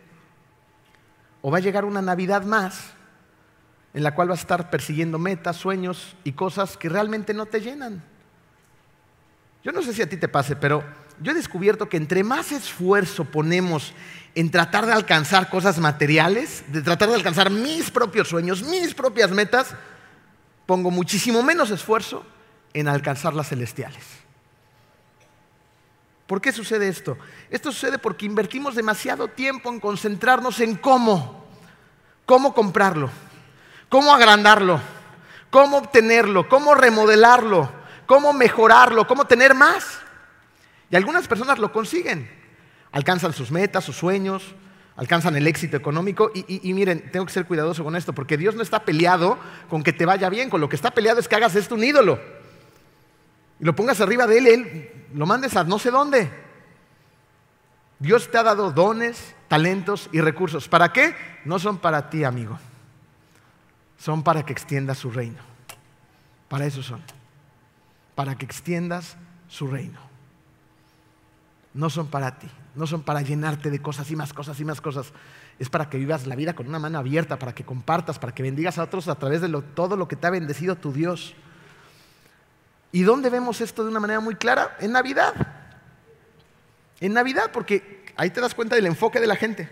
[1.43, 2.93] ¿O va a llegar una Navidad más
[3.93, 7.61] en la cual vas a estar persiguiendo metas, sueños y cosas que realmente no te
[7.61, 8.03] llenan?
[9.63, 10.83] Yo no sé si a ti te pase, pero
[11.21, 13.93] yo he descubierto que entre más esfuerzo ponemos
[14.35, 19.31] en tratar de alcanzar cosas materiales, de tratar de alcanzar mis propios sueños, mis propias
[19.31, 19.75] metas,
[20.67, 22.25] pongo muchísimo menos esfuerzo
[22.73, 24.24] en alcanzar las celestiales.
[26.27, 27.19] ¿Por qué sucede esto?
[27.51, 31.47] Esto sucede porque invertimos demasiado tiempo en concentrarnos en cómo,
[32.25, 33.11] cómo comprarlo,
[33.91, 34.81] cómo agrandarlo,
[35.51, 37.71] cómo obtenerlo, cómo remodelarlo,
[38.07, 40.01] cómo mejorarlo, cómo tener más.
[40.91, 42.31] Y algunas personas lo consiguen,
[42.91, 44.55] alcanzan sus metas, sus sueños,
[44.97, 46.31] alcanzan el éxito económico.
[46.35, 49.93] Y, miren, tengo que ser cuidadoso con esto, porque Dios no está peleado con que
[49.93, 52.19] te vaya bien, con lo que está peleado es que hagas esto un ídolo.
[53.61, 56.31] Y lo pongas arriba de él, él lo mandes a no sé dónde.
[57.99, 60.69] Dios te ha dado dones, talentos y recursos.
[60.69, 61.15] ¿Para qué?
[61.45, 62.59] No son para ti, amigo.
[63.99, 65.41] Son para que extiendas su reino.
[66.49, 67.01] Para eso son.
[68.15, 69.17] Para que extiendas
[69.49, 70.01] su reino.
[71.73, 74.81] No son para ti no son para llenarte de cosas y más cosas y más
[74.81, 75.13] cosas.
[75.59, 78.43] Es para que vivas la vida con una mano abierta, para que compartas, para que
[78.43, 81.35] bendigas a otros a través de todo lo que te ha bendecido tu Dios.
[82.95, 84.77] ¿Y dónde vemos esto de una manera muy clara?
[84.79, 85.35] En Navidad.
[87.01, 89.69] En Navidad, porque ahí te das cuenta del enfoque de la gente.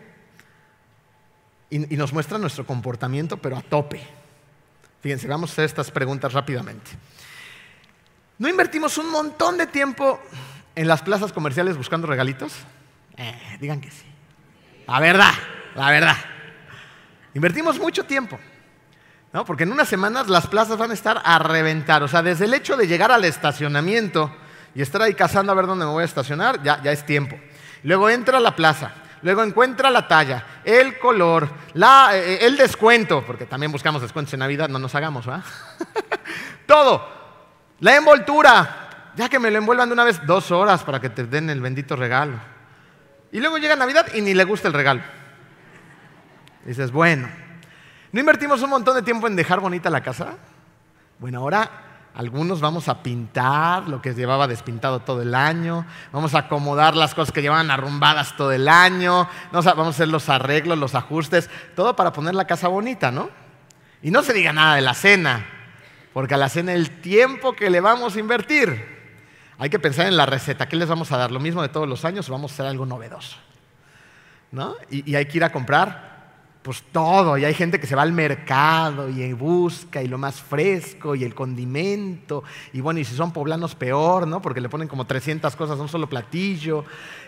[1.71, 4.05] Y, nos muestra nuestro comportamiento, pero a tope.
[5.03, 6.91] Fíjense, vamos a hacer estas preguntas rápidamente.
[8.39, 10.21] ¿No invertimos un montón de tiempo
[10.75, 12.53] en las plazas comerciales buscando regalitos?
[13.17, 14.05] Eh, digan que sí.
[14.89, 15.33] La verdad,
[15.77, 16.17] la verdad.
[17.35, 18.37] Invertimos mucho tiempo.
[19.33, 19.45] ¿No?
[19.45, 22.03] Porque en unas semanas las plazas van a estar a reventar.
[22.03, 24.35] O sea, desde el hecho de llegar al estacionamiento
[24.75, 27.39] y estar ahí cazando a ver dónde me voy a estacionar, ya, ya es tiempo.
[27.83, 28.93] Luego entra a la plaza,
[29.23, 34.41] luego encuentra la talla, el color, la, eh, el descuento, porque también buscamos descuentos en
[34.41, 35.43] Navidad, no nos hagamos, ¿va?
[36.67, 37.23] Todo.
[37.81, 41.25] La envoltura, ya que me lo envuelvan de una vez, dos horas para que te
[41.25, 42.39] den el bendito regalo.
[43.33, 45.03] Y luego llega Navidad y ni le gusta el regalo.
[46.65, 47.29] dices, bueno,
[48.13, 50.37] ¿no invertimos un montón de tiempo en dejar bonita la casa?
[51.19, 51.71] Bueno, ahora
[52.15, 57.15] algunos vamos a pintar lo que llevaba despintado todo el año, vamos a acomodar las
[57.15, 61.97] cosas que llevaban arrumbadas todo el año, vamos a hacer los arreglos, los ajustes, todo
[61.97, 63.31] para poner la casa bonita, ¿no?
[64.03, 65.47] Y no se diga nada de la cena,
[66.13, 68.93] porque a la cena el tiempo que le vamos a invertir.
[69.59, 70.69] Hay que pensar en la receta.
[70.69, 71.31] ¿Qué les vamos a dar?
[71.31, 73.37] ¿Lo mismo de todos los años o vamos a hacer algo novedoso?
[74.51, 74.75] ¿No?
[74.91, 76.12] Y, hay que ir a comprar
[76.63, 80.41] pues todo, y hay gente que se va al mercado y busca y lo más
[80.41, 84.41] fresco y el condimento, y bueno, y si son poblanos peor, ¿no?
[84.41, 86.85] Porque le ponen como 300 cosas a un solo platillo,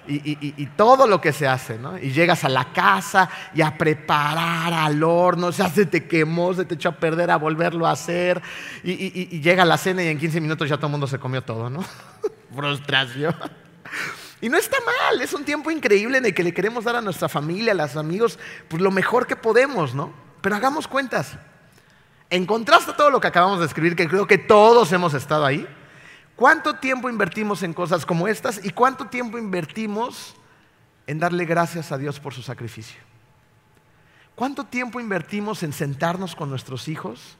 [0.06, 1.98] y, todo lo que se hace, ¿no?
[1.98, 6.64] Y llegas a la casa y a preparar al horno, se hace, te quemó, se
[6.64, 8.40] te echó a perder a volverlo a hacer,
[8.84, 11.70] y, llega la cena y en 15 minutos ya todo el mundo se comió todo,
[11.70, 11.84] ¿no?
[12.54, 13.34] Frustración.
[14.44, 17.00] Y no está mal, es un tiempo increíble en el que le queremos dar a
[17.00, 20.12] nuestra familia, a los amigos, pues lo mejor que podemos, ¿no?
[20.42, 21.38] Pero hagamos cuentas.
[22.28, 25.46] En contraste a todo lo que acabamos de escribir, que creo que todos hemos estado
[25.46, 25.66] ahí,
[26.36, 30.34] ¿cuánto tiempo invertimos en cosas como estas y cuánto tiempo invertimos
[31.06, 33.00] en darle gracias a Dios por su sacrificio?
[34.34, 37.38] ¿Cuánto tiempo invertimos en sentarnos con nuestros hijos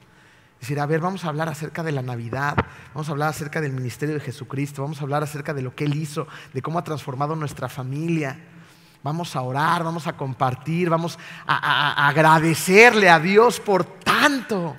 [0.64, 2.56] decir, a ver, vamos a hablar acerca de la Navidad,
[2.94, 5.84] vamos a hablar acerca del ministerio de Jesucristo, vamos a hablar acerca de lo que
[5.84, 8.38] Él hizo, de cómo ha transformado nuestra familia.
[9.02, 14.74] Vamos a orar, vamos a compartir, vamos a, agradecerle a Dios por tanto.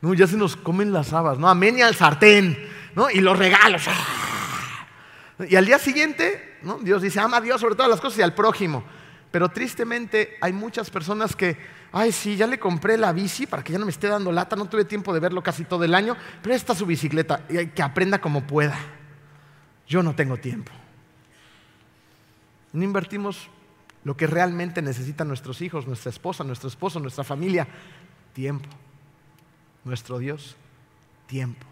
[0.00, 1.48] No, ya se nos comen las habas, ¿no?
[1.48, 2.58] Amén y al sartén,
[2.96, 3.08] ¿no?
[3.10, 3.82] Y los regalos.
[5.48, 6.78] Y al día siguiente, ¿no?
[6.78, 8.82] Dios dice, ama a Dios sobre todas las cosas y al prójimo.
[9.30, 11.56] Pero tristemente hay muchas personas que
[11.92, 14.56] ay, sí, ya le compré la bici para que ya no me esté dando lata,
[14.56, 18.20] no tuve tiempo de verlo casi todo el año, pero su bicicleta, y que aprenda
[18.20, 18.78] como pueda.
[19.86, 20.72] Yo no tengo tiempo.
[22.72, 23.48] No invertimos
[24.04, 27.66] lo que realmente necesitan nuestros hijos, nuestra esposa, nuestro esposo, nuestra familia.
[28.32, 28.68] Tiempo.
[29.84, 30.56] Nuestro Dios,
[31.26, 31.66] tiempo.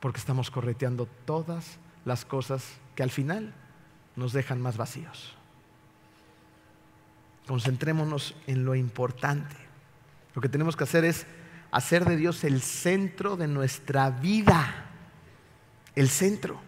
[0.00, 3.52] Porque estamos correteando todas las cosas que al final
[4.16, 5.36] nos dejan más vacíos.
[7.46, 9.56] Concentrémonos en lo importante.
[10.34, 11.26] Lo que tenemos que hacer es
[11.70, 14.86] hacer de Dios el centro de nuestra vida.
[15.94, 16.60] El centro.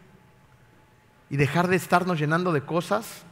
[1.30, 3.24] Y dejar de estarnos llenando de cosas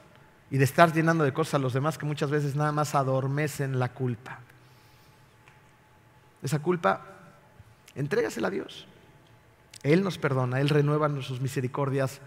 [0.51, 3.79] y de estar llenando de cosas a los demás que muchas veces nada más adormecen
[3.79, 4.41] la culpa.
[6.43, 7.07] Esa culpa,
[7.95, 8.87] entrégasela a Dios.
[9.83, 12.21] Él nos perdona, Él renueva sus misericordias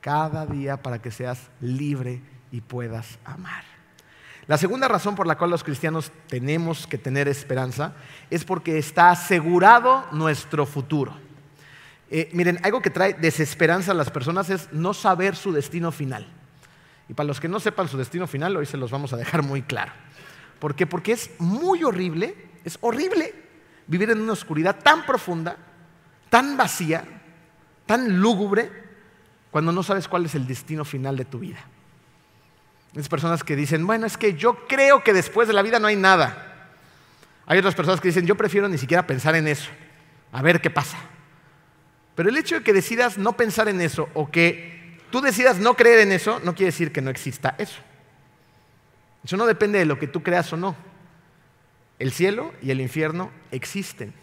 [0.00, 3.75] cada día para que seas libre y puedas amar.
[4.46, 7.94] La segunda razón por la cual los cristianos tenemos que tener esperanza
[8.30, 11.16] es porque está asegurado nuestro futuro.
[12.10, 16.28] Eh, miren, algo que trae desesperanza a las personas es no saber su destino final.
[17.08, 19.42] Y para los que no sepan su destino final, hoy se los vamos a dejar
[19.42, 19.92] muy claro.
[20.60, 20.86] ¿Por qué?
[20.86, 22.34] Porque es muy horrible,
[22.64, 23.34] es horrible
[23.88, 25.56] vivir en una oscuridad tan profunda,
[26.30, 27.04] tan vacía,
[27.84, 28.70] tan lúgubre,
[29.50, 31.58] cuando no sabes cuál es el destino final de tu vida.
[32.96, 35.86] Hay personas que dicen, bueno, es que yo creo que después de la vida no
[35.86, 36.70] hay nada.
[37.44, 39.70] Hay otras personas que dicen, yo prefiero ni siquiera pensar en eso,
[40.32, 40.96] a ver qué pasa.
[42.14, 45.74] Pero el hecho de que decidas no pensar en eso o que tú decidas no
[45.74, 47.78] creer en eso, no quiere decir que no exista eso.
[49.22, 50.74] Eso no depende de lo que tú creas o no.
[51.98, 54.14] El cielo y el infierno existen.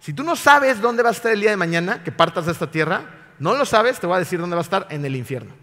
[0.00, 2.52] Si tú no sabes dónde va a estar el día de mañana, que partas de
[2.52, 3.04] esta tierra,
[3.38, 5.62] no lo sabes, te voy a decir dónde va a estar en el infierno.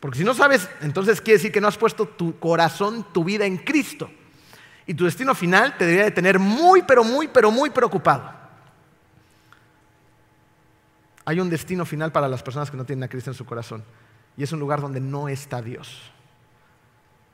[0.00, 3.44] Porque si no sabes, entonces quiere decir que no has puesto tu corazón, tu vida
[3.44, 4.10] en Cristo.
[4.86, 8.32] Y tu destino final te debería de tener muy, pero muy, pero muy preocupado.
[11.26, 13.84] Hay un destino final para las personas que no tienen a Cristo en su corazón.
[14.36, 16.10] Y es un lugar donde no está Dios.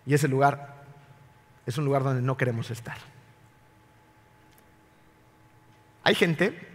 [0.04, 0.82] Y ese lugar
[1.66, 2.98] es un lugar donde no queremos estar.
[6.02, 6.68] Hay gente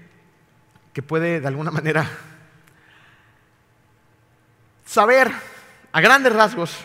[0.93, 2.09] que puede de alguna manera
[4.85, 5.31] saber
[5.91, 6.77] a grandes rasgos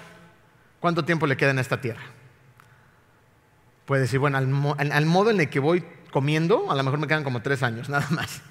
[0.81, 2.03] cuánto tiempo le queda en esta tierra.
[3.85, 4.47] Puede decir, bueno, al,
[5.07, 8.07] modo en el que voy comiendo, a lo mejor me quedan como tres años, nada
[8.11, 8.43] más.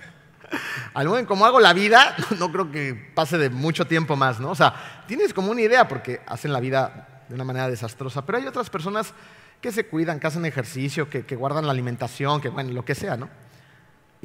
[0.93, 4.39] Al modo en cómo hago la vida, no creo que pase de mucho tiempo más,
[4.39, 4.51] ¿no?
[4.51, 8.38] O sea, tienes como una idea porque hacen la vida de una manera desastrosa, pero
[8.38, 9.14] hay otras personas
[9.60, 13.18] que se cuidan, que hacen ejercicio, que guardan la alimentación, que bueno, lo que sea,
[13.18, 13.30] ¿no?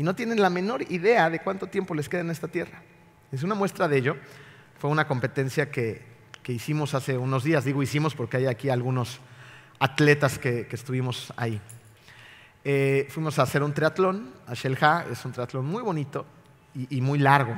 [0.01, 2.81] y no tienen la menor idea de cuánto tiempo les queda en esta tierra.
[3.33, 4.17] Es una muestra de ello.
[4.79, 6.03] Fue una competencia que,
[6.53, 7.65] hicimos hace unos días.
[7.65, 9.21] Digo hicimos porque hay aquí algunos
[9.79, 11.61] atletas que, estuvimos ahí.
[12.65, 15.07] Eh, fuimos a hacer un triatlón a Shelha.
[15.11, 16.27] Es un triatlón muy bonito
[16.75, 17.55] y, muy largo.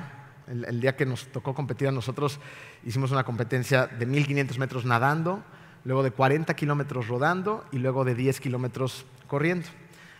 [0.47, 2.41] El, el, día que nos tocó competir a nosotros,
[2.85, 5.43] hicimos una competencia de 1500 metros nadando,
[5.85, 9.69] luego de 40 kilómetros rodando y luego de 10 kilómetros corriendo.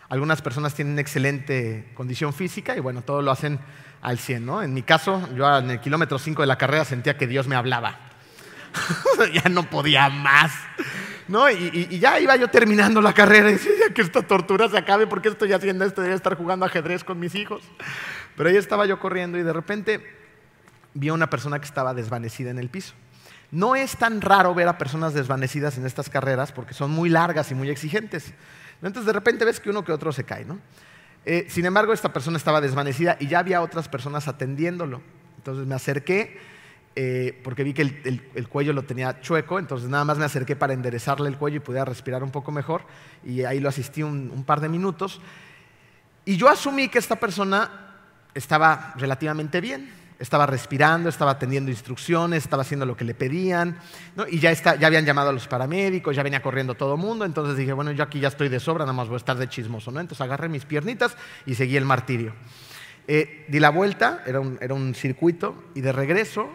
[0.09, 3.59] Algunas personas tienen excelente condición física y bueno, todo lo hacen
[4.01, 4.61] al 100, ¿no?
[4.61, 7.55] En mi caso, yo en el kilómetro 5 de la carrera sentía que Dios me
[7.55, 8.12] hablaba.
[9.33, 10.51] ya no podía más.
[11.27, 11.49] ¿No?
[11.49, 15.29] Y, ya iba yo terminando la carrera y decía que esta tortura se acabe, porque
[15.29, 16.01] estoy haciendo esto?
[16.01, 17.63] Debería estar jugando ajedrez con mis hijos.
[18.35, 20.03] Pero ahí estaba yo corriendo y de repente
[20.93, 22.93] vi a una persona que estaba desvanecida en el piso.
[23.51, 27.51] No es tan raro ver a personas desvanecidas en estas carreras porque son muy largas
[27.51, 28.33] y muy exigentes.
[28.81, 30.59] Entonces de repente ves que uno que otro se cae, ¿no?
[31.25, 35.01] Eh, sin embargo, esta persona estaba desvanecida y ya había otras personas atendiéndolo.
[35.37, 36.37] Entonces me acerqué
[36.95, 40.73] eh, porque vi que el, cuello lo tenía chueco, entonces nada más me acerqué para
[40.73, 42.83] enderezarle el cuello y pudiera respirar un poco mejor.
[43.23, 45.21] Y ahí lo asistí un par de minutos.
[46.25, 47.69] Y yo asumí que esta persona
[48.33, 53.77] estaba relativamente bien estaba respirando, estaba atendiendo instrucciones, estaba haciendo lo que le pedían,
[54.29, 57.57] y ya, ya habían llamado a los paramédicos, ya venía corriendo todo el mundo, entonces
[57.57, 59.91] dije, bueno, yo aquí ya estoy de sobra, nada más voy a estar de chismoso,
[59.91, 59.99] ¿no?
[59.99, 62.33] Entonces agarré mis piernitas y seguí el martirio.
[63.05, 66.49] Eh, di la vuelta, era un, era un circuito, y de regreso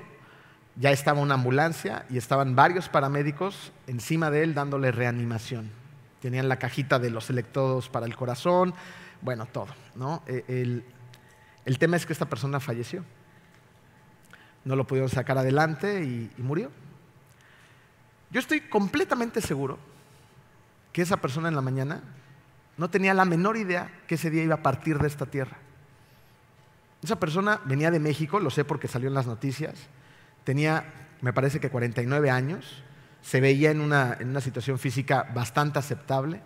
[0.78, 5.70] ya estaba una ambulancia y estaban varios paramédicos encima de él dándole reanimación.
[6.20, 8.74] Tenían la cajita de los electrodos para el corazón,
[9.20, 9.68] bueno, todo.
[9.94, 10.22] ¿no?
[10.26, 10.84] El,
[11.64, 13.04] el tema es que esta persona falleció
[14.68, 16.70] no lo pudieron sacar adelante y, murió.
[18.30, 19.78] Yo estoy completamente seguro
[20.92, 22.02] que esa persona en la mañana
[22.76, 25.56] no tenía la menor idea que ese día iba a partir de esta tierra.
[27.02, 29.74] Esa persona venía de México, lo sé porque salió en las noticias,
[30.48, 30.82] tenía,
[31.20, 32.82] me parece que 49 años,
[33.20, 36.40] se veía en una, en una situación física bastante aceptable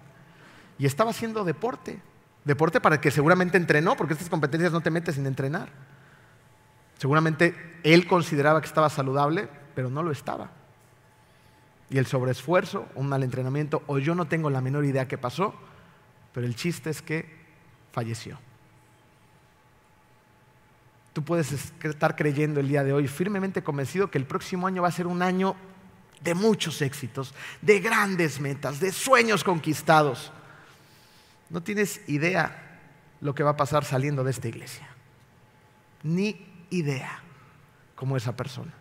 [0.77, 2.03] y estaba haciendo deporte.
[2.45, 5.69] Deporte para que seguramente entrenó, porque estas competencias no te metes sin entrenar.
[6.99, 10.51] Seguramente él consideraba que estaba saludable, pero no lo estaba.
[11.89, 15.55] Y el sobreesfuerzo, un mal entrenamiento, o yo no tengo la menor idea qué pasó,
[16.35, 17.39] pero el chiste es que
[17.93, 18.37] falleció.
[21.13, 24.89] Tú puedes estar creyendo el día de hoy, firmemente convencido que el próximo año va
[24.89, 25.55] a ser un año
[26.23, 30.33] de muchos éxitos, de grandes metas, de sueños conquistados.
[31.51, 32.81] No tienes idea
[33.21, 34.89] lo que va a pasar saliendo de esta iglesia.
[36.03, 37.21] Ni idea
[37.95, 38.73] como esa persona.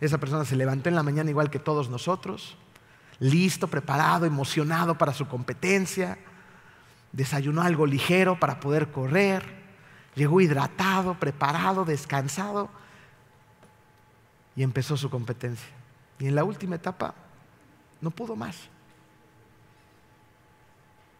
[0.00, 2.58] Esa persona se levantó en la mañana igual que todos nosotros,
[3.20, 6.18] listo, preparado, emocionado para su competencia,
[7.12, 9.63] desayunó algo ligero para poder correr,
[10.14, 12.68] llegó hidratado, preparado, descansado
[14.56, 15.68] y empezó su competencia.
[16.18, 17.14] Y en la última etapa
[18.00, 18.56] no pudo más.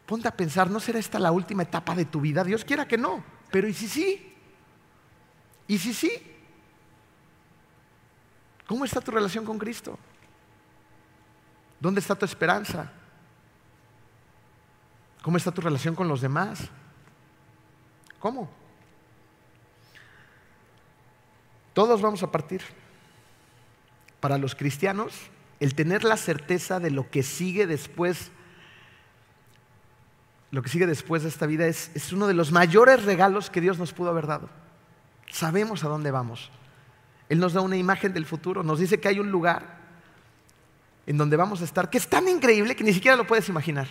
[0.07, 2.45] Ponte a pensar, ¿no será esta la última etapa de tu vida?
[2.45, 4.35] Dios quiera que no, pero ¿y si sí?
[5.67, 6.11] Y si sí,
[8.67, 9.99] ¿cómo está tu relación con Cristo?
[11.81, 12.93] ¿Dónde está tu esperanza?
[15.23, 16.69] ¿Cómo está tu relación con los demás?
[18.19, 18.51] ¿Cómo?
[21.75, 22.63] Todos vamos a partir.
[24.21, 25.13] Para los cristianos,
[25.61, 28.31] el tener la certeza de lo que sigue después,
[30.51, 33.61] lo que sigue después de esta vida es, es uno de los mayores regalos que
[33.61, 34.49] Dios nos pudo haber dado.
[35.31, 36.51] Sabemos a dónde vamos.
[37.29, 39.85] Él nos da una imagen del futuro, nos dice que hay un lugar
[41.07, 43.89] en donde vamos a estar que es tan increíble que ni siquiera lo puedes imaginar.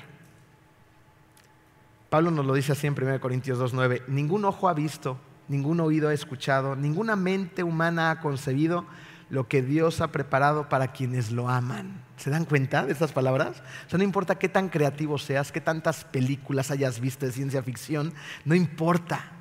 [2.10, 5.18] Pablo nos lo dice así en 1 Corintios 2.9, ningún ojo ha visto,
[5.48, 8.86] ningún oído ha escuchado, ninguna mente humana ha concebido
[9.30, 12.04] lo que Dios ha preparado para quienes lo aman.
[12.18, 13.64] ¿Se dan cuenta de estas palabras?
[13.88, 17.64] O sea, no importa qué tan creativo seas, qué tantas películas hayas visto de ciencia
[17.64, 18.14] ficción,
[18.46, 19.32] no importa,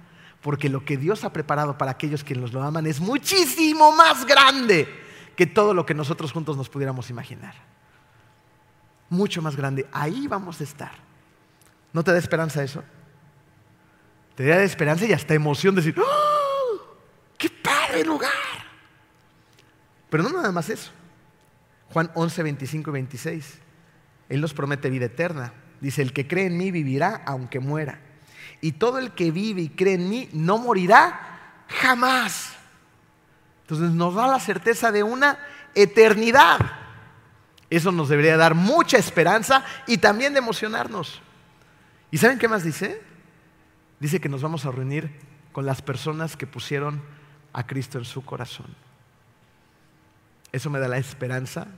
[0.41, 4.89] porque lo que Dios ha preparado para aquellos que lo aman es muchísimo más grande
[5.37, 7.55] que todo lo que nosotros juntos nos pudiéramos imaginar.
[9.09, 9.87] Mucho más grande.
[9.93, 10.93] Ahí vamos a estar.
[11.93, 12.83] ¿No te da esperanza eso?
[14.35, 16.81] Te da esperanza y hasta emoción de decir, ¡Oh!
[17.37, 18.31] ¡qué padre lugar!
[20.09, 20.91] Pero no nada más eso.
[21.91, 23.59] Juan 11, 25 y 26.
[24.29, 25.53] Él nos promete vida eterna.
[25.81, 28.01] Dice, el que cree en mí vivirá aunque muera.
[28.61, 32.53] Y todo el que vive y cree en mí no morirá jamás.
[33.63, 35.39] Entonces nos da la certeza de una
[35.75, 36.59] eternidad.
[37.69, 41.21] Eso nos debería dar mucha esperanza y también de emocionarnos.
[42.11, 43.03] ¿Y saben qué más dice?
[44.03, 45.13] Dice que nos vamos a reunir
[45.53, 47.01] con las personas que pusieron
[47.53, 48.67] a Cristo en su corazón.
[50.51, 51.69] Eso me da la esperanza,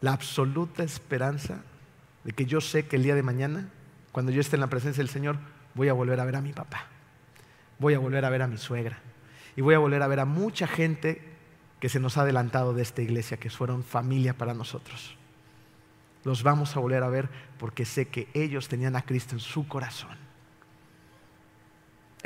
[0.00, 1.58] la absoluta esperanza
[2.24, 3.68] de que yo sé que el día de mañana,
[4.10, 5.36] cuando yo esté en la presencia del Señor,
[5.74, 6.86] voy a volver a ver a mi papá,
[7.78, 8.98] voy a volver a ver a mi suegra
[9.54, 11.20] y voy a volver a ver a mucha gente
[11.78, 15.14] que se nos ha adelantado de esta iglesia, que fueron familia para nosotros.
[16.24, 17.28] Los vamos a volver a ver
[17.58, 20.25] porque sé que ellos tenían a Cristo en su corazón.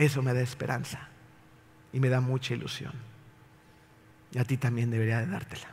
[0.01, 0.99] Eso me da esperanza
[1.93, 2.95] y me da mucha ilusión.
[4.33, 5.67] Y a ti también debería de dártela.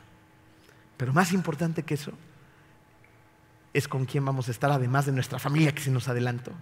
[0.98, 2.12] Pero más importante que eso
[3.72, 6.52] es con quién vamos a estar, además de nuestra familia que se nos adelantó.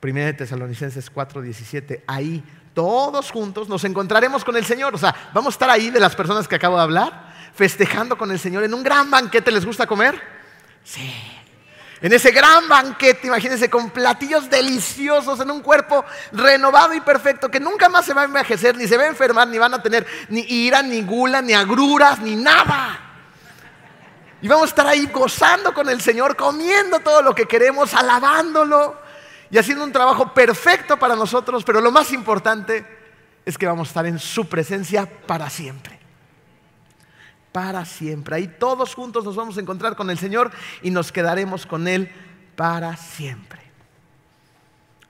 [0.00, 2.42] Primera de Tesalonicenses 4:17, ahí
[2.72, 4.94] todos juntos nos encontraremos con el Señor.
[4.94, 8.30] O sea, vamos a estar ahí de las personas que acabo de hablar, festejando con
[8.30, 9.50] el Señor en un gran banquete.
[9.50, 10.18] ¿Les gusta comer?
[10.82, 11.12] Sí.
[12.00, 17.58] En ese gran banquete, imagínense, con platillos deliciosos, en un cuerpo renovado y perfecto, que
[17.58, 20.06] nunca más se va a envejecer, ni se va a enfermar, ni van a tener
[20.28, 23.00] ni ira, ni gula, ni agruras, ni nada.
[24.40, 29.00] Y vamos a estar ahí gozando con el Señor, comiendo todo lo que queremos, alabándolo
[29.50, 32.86] y haciendo un trabajo perfecto para nosotros, pero lo más importante
[33.44, 35.97] es que vamos a estar en su presencia para siempre
[37.52, 38.36] para siempre.
[38.36, 40.50] Ahí todos juntos nos vamos a encontrar con el Señor
[40.82, 42.10] y nos quedaremos con Él
[42.56, 43.60] para siempre.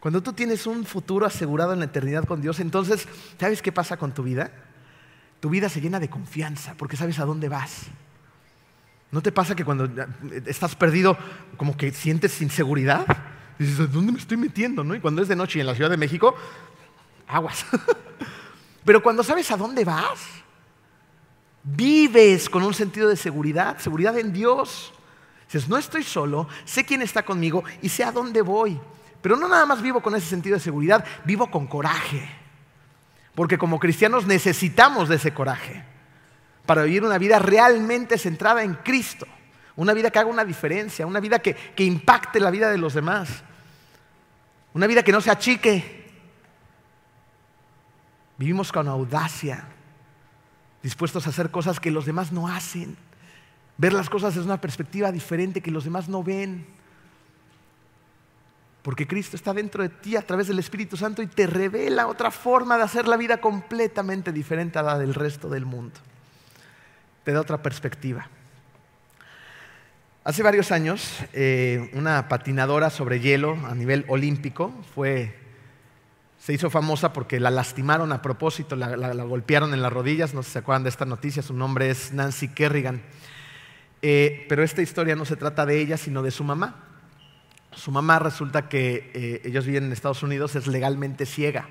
[0.01, 3.09] Cuando tú tienes un futuro asegurado en la eternidad con Dios, entonces,
[3.39, 4.53] ¿sabes qué pasa con tu vida?
[5.41, 7.87] Tu vida se llena de confianza porque sabes a dónde vas.
[9.11, 9.89] ¿No te pasa que cuando
[10.47, 11.17] estás perdido,
[11.57, 13.07] como que sientes inseguridad?
[13.59, 14.85] Dices, ¿dónde me estoy metiendo?
[14.85, 14.95] ¿no?
[14.95, 16.35] Y cuando es de noche y en la Ciudad de México,
[17.27, 17.65] aguas.
[18.85, 20.21] Pero cuando sabes a dónde vas,
[21.71, 24.93] Vives con un sentido de seguridad, seguridad en Dios.
[25.45, 28.81] Dices, no estoy solo, sé quién está conmigo y sé a dónde voy.
[29.21, 32.27] Pero no nada más vivo con ese sentido de seguridad, vivo con coraje.
[33.35, 35.85] Porque como cristianos necesitamos de ese coraje
[36.65, 39.27] para vivir una vida realmente centrada en Cristo.
[39.77, 42.95] Una vida que haga una diferencia, una vida que, que impacte la vida de los
[42.95, 43.29] demás.
[44.73, 46.09] Una vida que no se achique.
[48.39, 49.67] Vivimos con audacia,
[50.83, 52.97] dispuestos a hacer cosas que los demás no hacen,
[53.77, 56.67] ver las cosas desde una perspectiva diferente que los demás no ven.
[58.83, 62.31] Porque Cristo está dentro de ti a través del Espíritu Santo y te revela otra
[62.31, 65.99] forma de hacer la vida completamente diferente a la del resto del mundo.
[67.25, 68.29] Te da otra perspectiva.
[70.25, 75.38] Hace varios años, eh, una patinadora sobre hielo a nivel olímpico fue
[76.39, 80.49] se hizo famosa porque la lastimaron a propósito, la, golpearon en las rodillas, no sé
[80.49, 83.03] si se acuerdan de esta noticia, su nombre es Nancy Kerrigan.
[84.01, 86.85] Eh, pero esta historia no se trata de ella, sino de su mamá.
[87.73, 91.69] Su mamá resulta que eh, ellos viven en Estados Unidos, es legalmente ciega.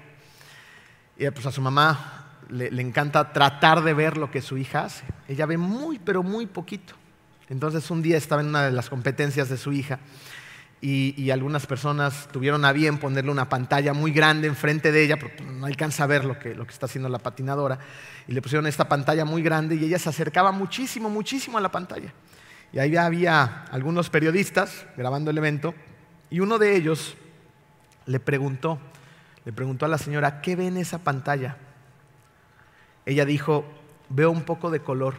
[1.18, 5.05] Y pues a su mamá le encanta tratar de ver lo que su hija hace.
[5.28, 6.93] Ella ve muy, pero muy poquito.
[7.49, 9.99] Entonces un día estaba en una de las competencias de su hija
[10.80, 15.43] y, algunas personas tuvieron a bien ponerle una pantalla muy grande enfrente de ella, porque
[15.43, 17.80] no alcanza a ver lo que, lo que está haciendo la patinadora,
[18.28, 21.71] y le pusieron esta pantalla muy grande y ella se acercaba muchísimo, muchísimo a la
[21.71, 22.13] pantalla.
[22.71, 25.73] Y ahí había algunos periodistas grabando el evento,
[26.30, 27.15] y uno de ellos
[28.05, 28.80] le preguntó,
[29.45, 31.57] le preguntó a la señora, ¿qué ve en esa pantalla?
[33.07, 33.63] ella dijo,
[34.09, 35.15] veo un poco de color.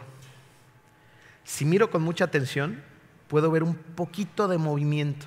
[1.42, 2.82] Si miro con mucha atención,
[3.28, 5.24] puedo ver un poquito de movimiento.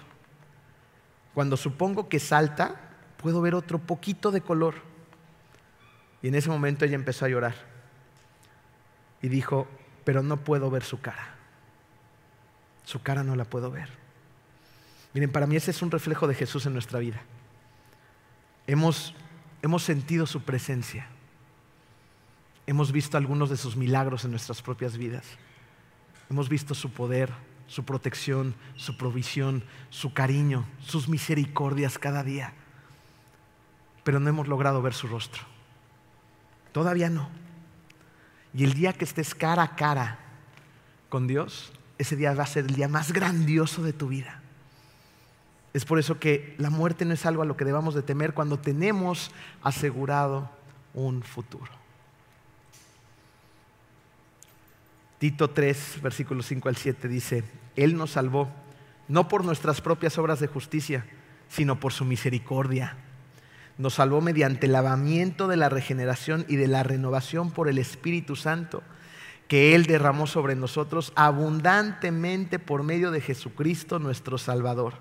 [1.34, 2.76] Cuando supongo que salta,
[3.18, 4.76] puedo ver otro poquito de color.
[6.22, 7.56] Y en ese momento ella empezó a llorar.
[9.22, 9.68] Y dijo,
[10.04, 11.36] pero no puedo ver su cara.
[12.84, 13.90] Su cara no la puedo ver.
[15.14, 17.22] Miren, para mí ese es un reflejo de Jesús en nuestra vida.
[18.68, 19.14] Hemos,
[19.62, 21.08] hemos sentido su presencia.
[22.68, 25.26] Hemos visto algunos de sus milagros en nuestras propias vidas.
[26.30, 27.32] Hemos visto su poder,
[27.72, 32.54] su protección, su provisión, su cariño, sus misericordias cada día.
[34.04, 35.44] Pero no hemos logrado ver su rostro.
[36.74, 37.30] Todavía no.
[38.54, 40.20] Y el día que estés cara a cara
[41.08, 44.42] con Dios, ese día va a ser el día más grandioso de tu vida.
[45.74, 48.34] Es por eso que la muerte no es algo a lo que debamos de temer
[48.34, 49.32] cuando tenemos
[49.64, 50.52] asegurado
[50.94, 51.72] un futuro.
[55.22, 57.44] Tito 3, versículos 5 al 7 dice,
[57.76, 58.50] Él nos salvó,
[59.08, 61.06] no por nuestras propias obras de justicia,
[61.48, 62.98] sino por su misericordia.
[63.78, 68.36] Nos salvó mediante el lavamiento de la regeneración y de la renovación por el Espíritu
[68.36, 68.82] Santo,
[69.48, 74.96] que Él derramó sobre nosotros abundantemente por medio de Jesucristo nuestro Salvador.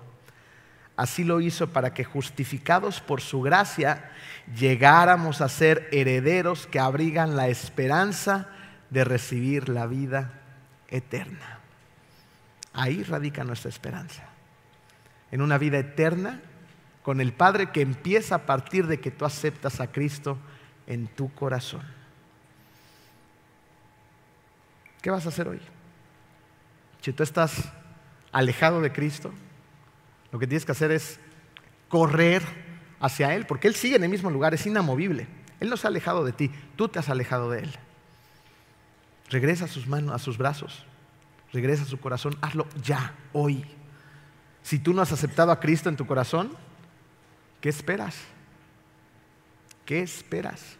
[0.97, 4.11] Así lo hizo para que justificados por su gracia
[4.55, 8.49] llegáramos a ser herederos que abrigan la esperanza
[8.91, 10.41] de recibir la vida
[10.89, 11.59] eterna.
[12.73, 14.23] Ahí radica nuestra esperanza.
[15.31, 16.41] En una vida eterna
[17.01, 20.37] con el Padre que empieza a partir de que tú aceptas a Cristo
[20.85, 21.81] en tu corazón.
[25.01, 25.59] ¿Qué vas a hacer hoy?
[27.01, 27.71] Si tú estás
[28.31, 29.33] alejado de Cristo,
[30.31, 31.19] lo que tienes que hacer es
[31.87, 32.43] correr
[32.99, 35.27] hacia Él, porque Él sigue en el mismo lugar, es inamovible.
[35.59, 37.71] Él no se ha alejado de ti, tú te has alejado de Él.
[39.31, 40.85] Regresa a sus manos, a sus brazos.
[41.53, 42.37] Regresa a su corazón.
[42.41, 43.65] Hazlo ya, hoy.
[44.61, 46.51] Si tú no has aceptado a Cristo en tu corazón,
[47.61, 48.19] ¿qué esperas?
[49.85, 50.77] ¿Qué esperas?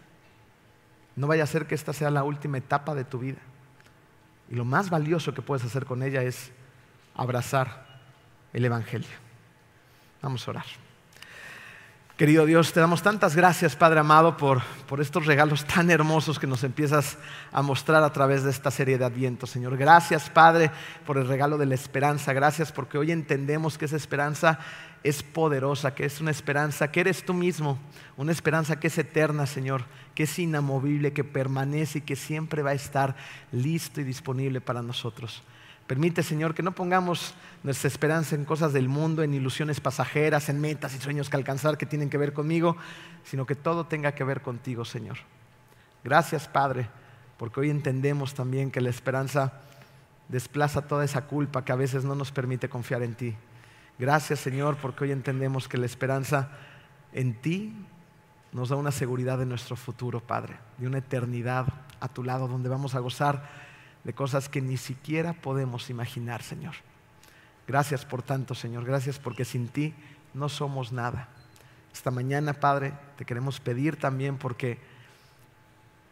[1.15, 3.39] No vaya a ser que esta sea la última etapa de tu vida.
[4.49, 6.51] Y lo más valioso que puedes hacer con ella es
[7.15, 8.01] abrazar
[8.51, 9.07] el Evangelio.
[10.21, 10.65] Vamos a orar.
[12.21, 16.45] Querido Dios, te damos tantas gracias, Padre amado, por, por, estos regalos tan hermosos que
[16.45, 17.17] nos empiezas
[17.51, 19.75] a mostrar a través de esta serie de Adviento, Señor.
[19.75, 20.69] Gracias, Padre,
[21.07, 22.31] por el regalo de la esperanza.
[22.31, 24.59] Gracias porque hoy entendemos que esa esperanza
[25.03, 27.79] es poderosa, que es una esperanza que eres tú mismo,
[28.17, 32.69] una esperanza que es eterna, Señor, que es inamovible, que permanece y que siempre va
[32.69, 33.15] a estar
[33.51, 35.41] listo y disponible para nosotros.
[35.91, 37.33] Permite, Señor, que no pongamos
[37.63, 41.77] nuestra esperanza en cosas del mundo, en ilusiones pasajeras, en metas y sueños que alcanzar
[41.77, 42.77] que tienen que ver conmigo,
[43.25, 45.17] sino que todo tenga que ver contigo, Señor.
[46.01, 46.87] Gracias, Padre,
[47.35, 49.59] porque hoy entendemos también que la esperanza
[50.29, 53.35] desplaza toda esa culpa que a veces no nos permite confiar en ti.
[53.99, 56.51] Gracias, Señor, porque hoy entendemos que la esperanza
[57.11, 57.75] en ti
[58.53, 61.65] nos da una seguridad de nuestro futuro, Padre, de una eternidad
[61.99, 63.70] a tu lado donde vamos a gozar
[64.03, 66.75] de cosas que ni siquiera podemos imaginar, Señor.
[67.67, 68.85] Gracias por tanto, Señor.
[68.85, 69.93] Gracias porque sin ti
[70.33, 71.29] no somos nada.
[71.93, 74.79] Esta mañana, Padre, te queremos pedir también porque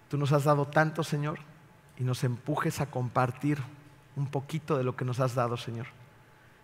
[0.10, 1.40] tú nos has dado tanto, Señor,
[1.98, 3.58] y nos empujes a compartir
[4.16, 5.88] un poquito de lo que nos has dado, Señor.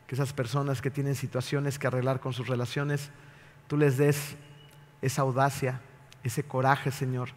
[0.07, 3.09] Que esas personas que tienen situaciones que arreglar con sus relaciones,
[3.67, 4.36] tú les des
[5.01, 5.82] esa audacia,
[6.23, 7.30] ese coraje, Señor,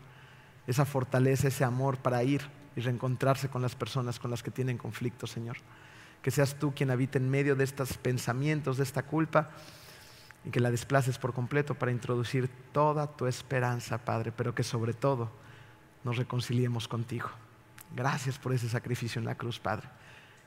[0.67, 4.79] esa fortaleza, ese amor para ir y reencontrarse con las personas con las que tienen
[4.79, 5.57] conflicto, Señor.
[6.23, 9.51] Que seas tú quien habite en medio de estos pensamientos, de esta culpa,
[10.45, 14.95] y que la desplaces por completo para introducir toda tu esperanza, Padre, pero que sobre
[14.95, 15.31] todo
[16.05, 17.29] nos reconciliemos contigo.
[17.97, 19.89] Gracias por ese sacrificio en la cruz, Padre.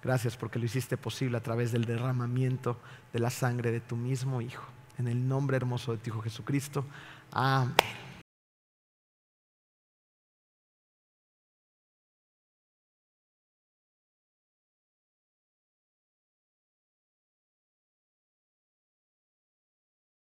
[0.02, 2.80] Gracias porque lo hiciste posible a través del derramamiento
[3.12, 4.64] de la sangre de tu mismo Hijo.
[4.98, 6.86] En el nombre hermoso de tu Hijo Jesucristo.
[7.32, 8.11] Amén.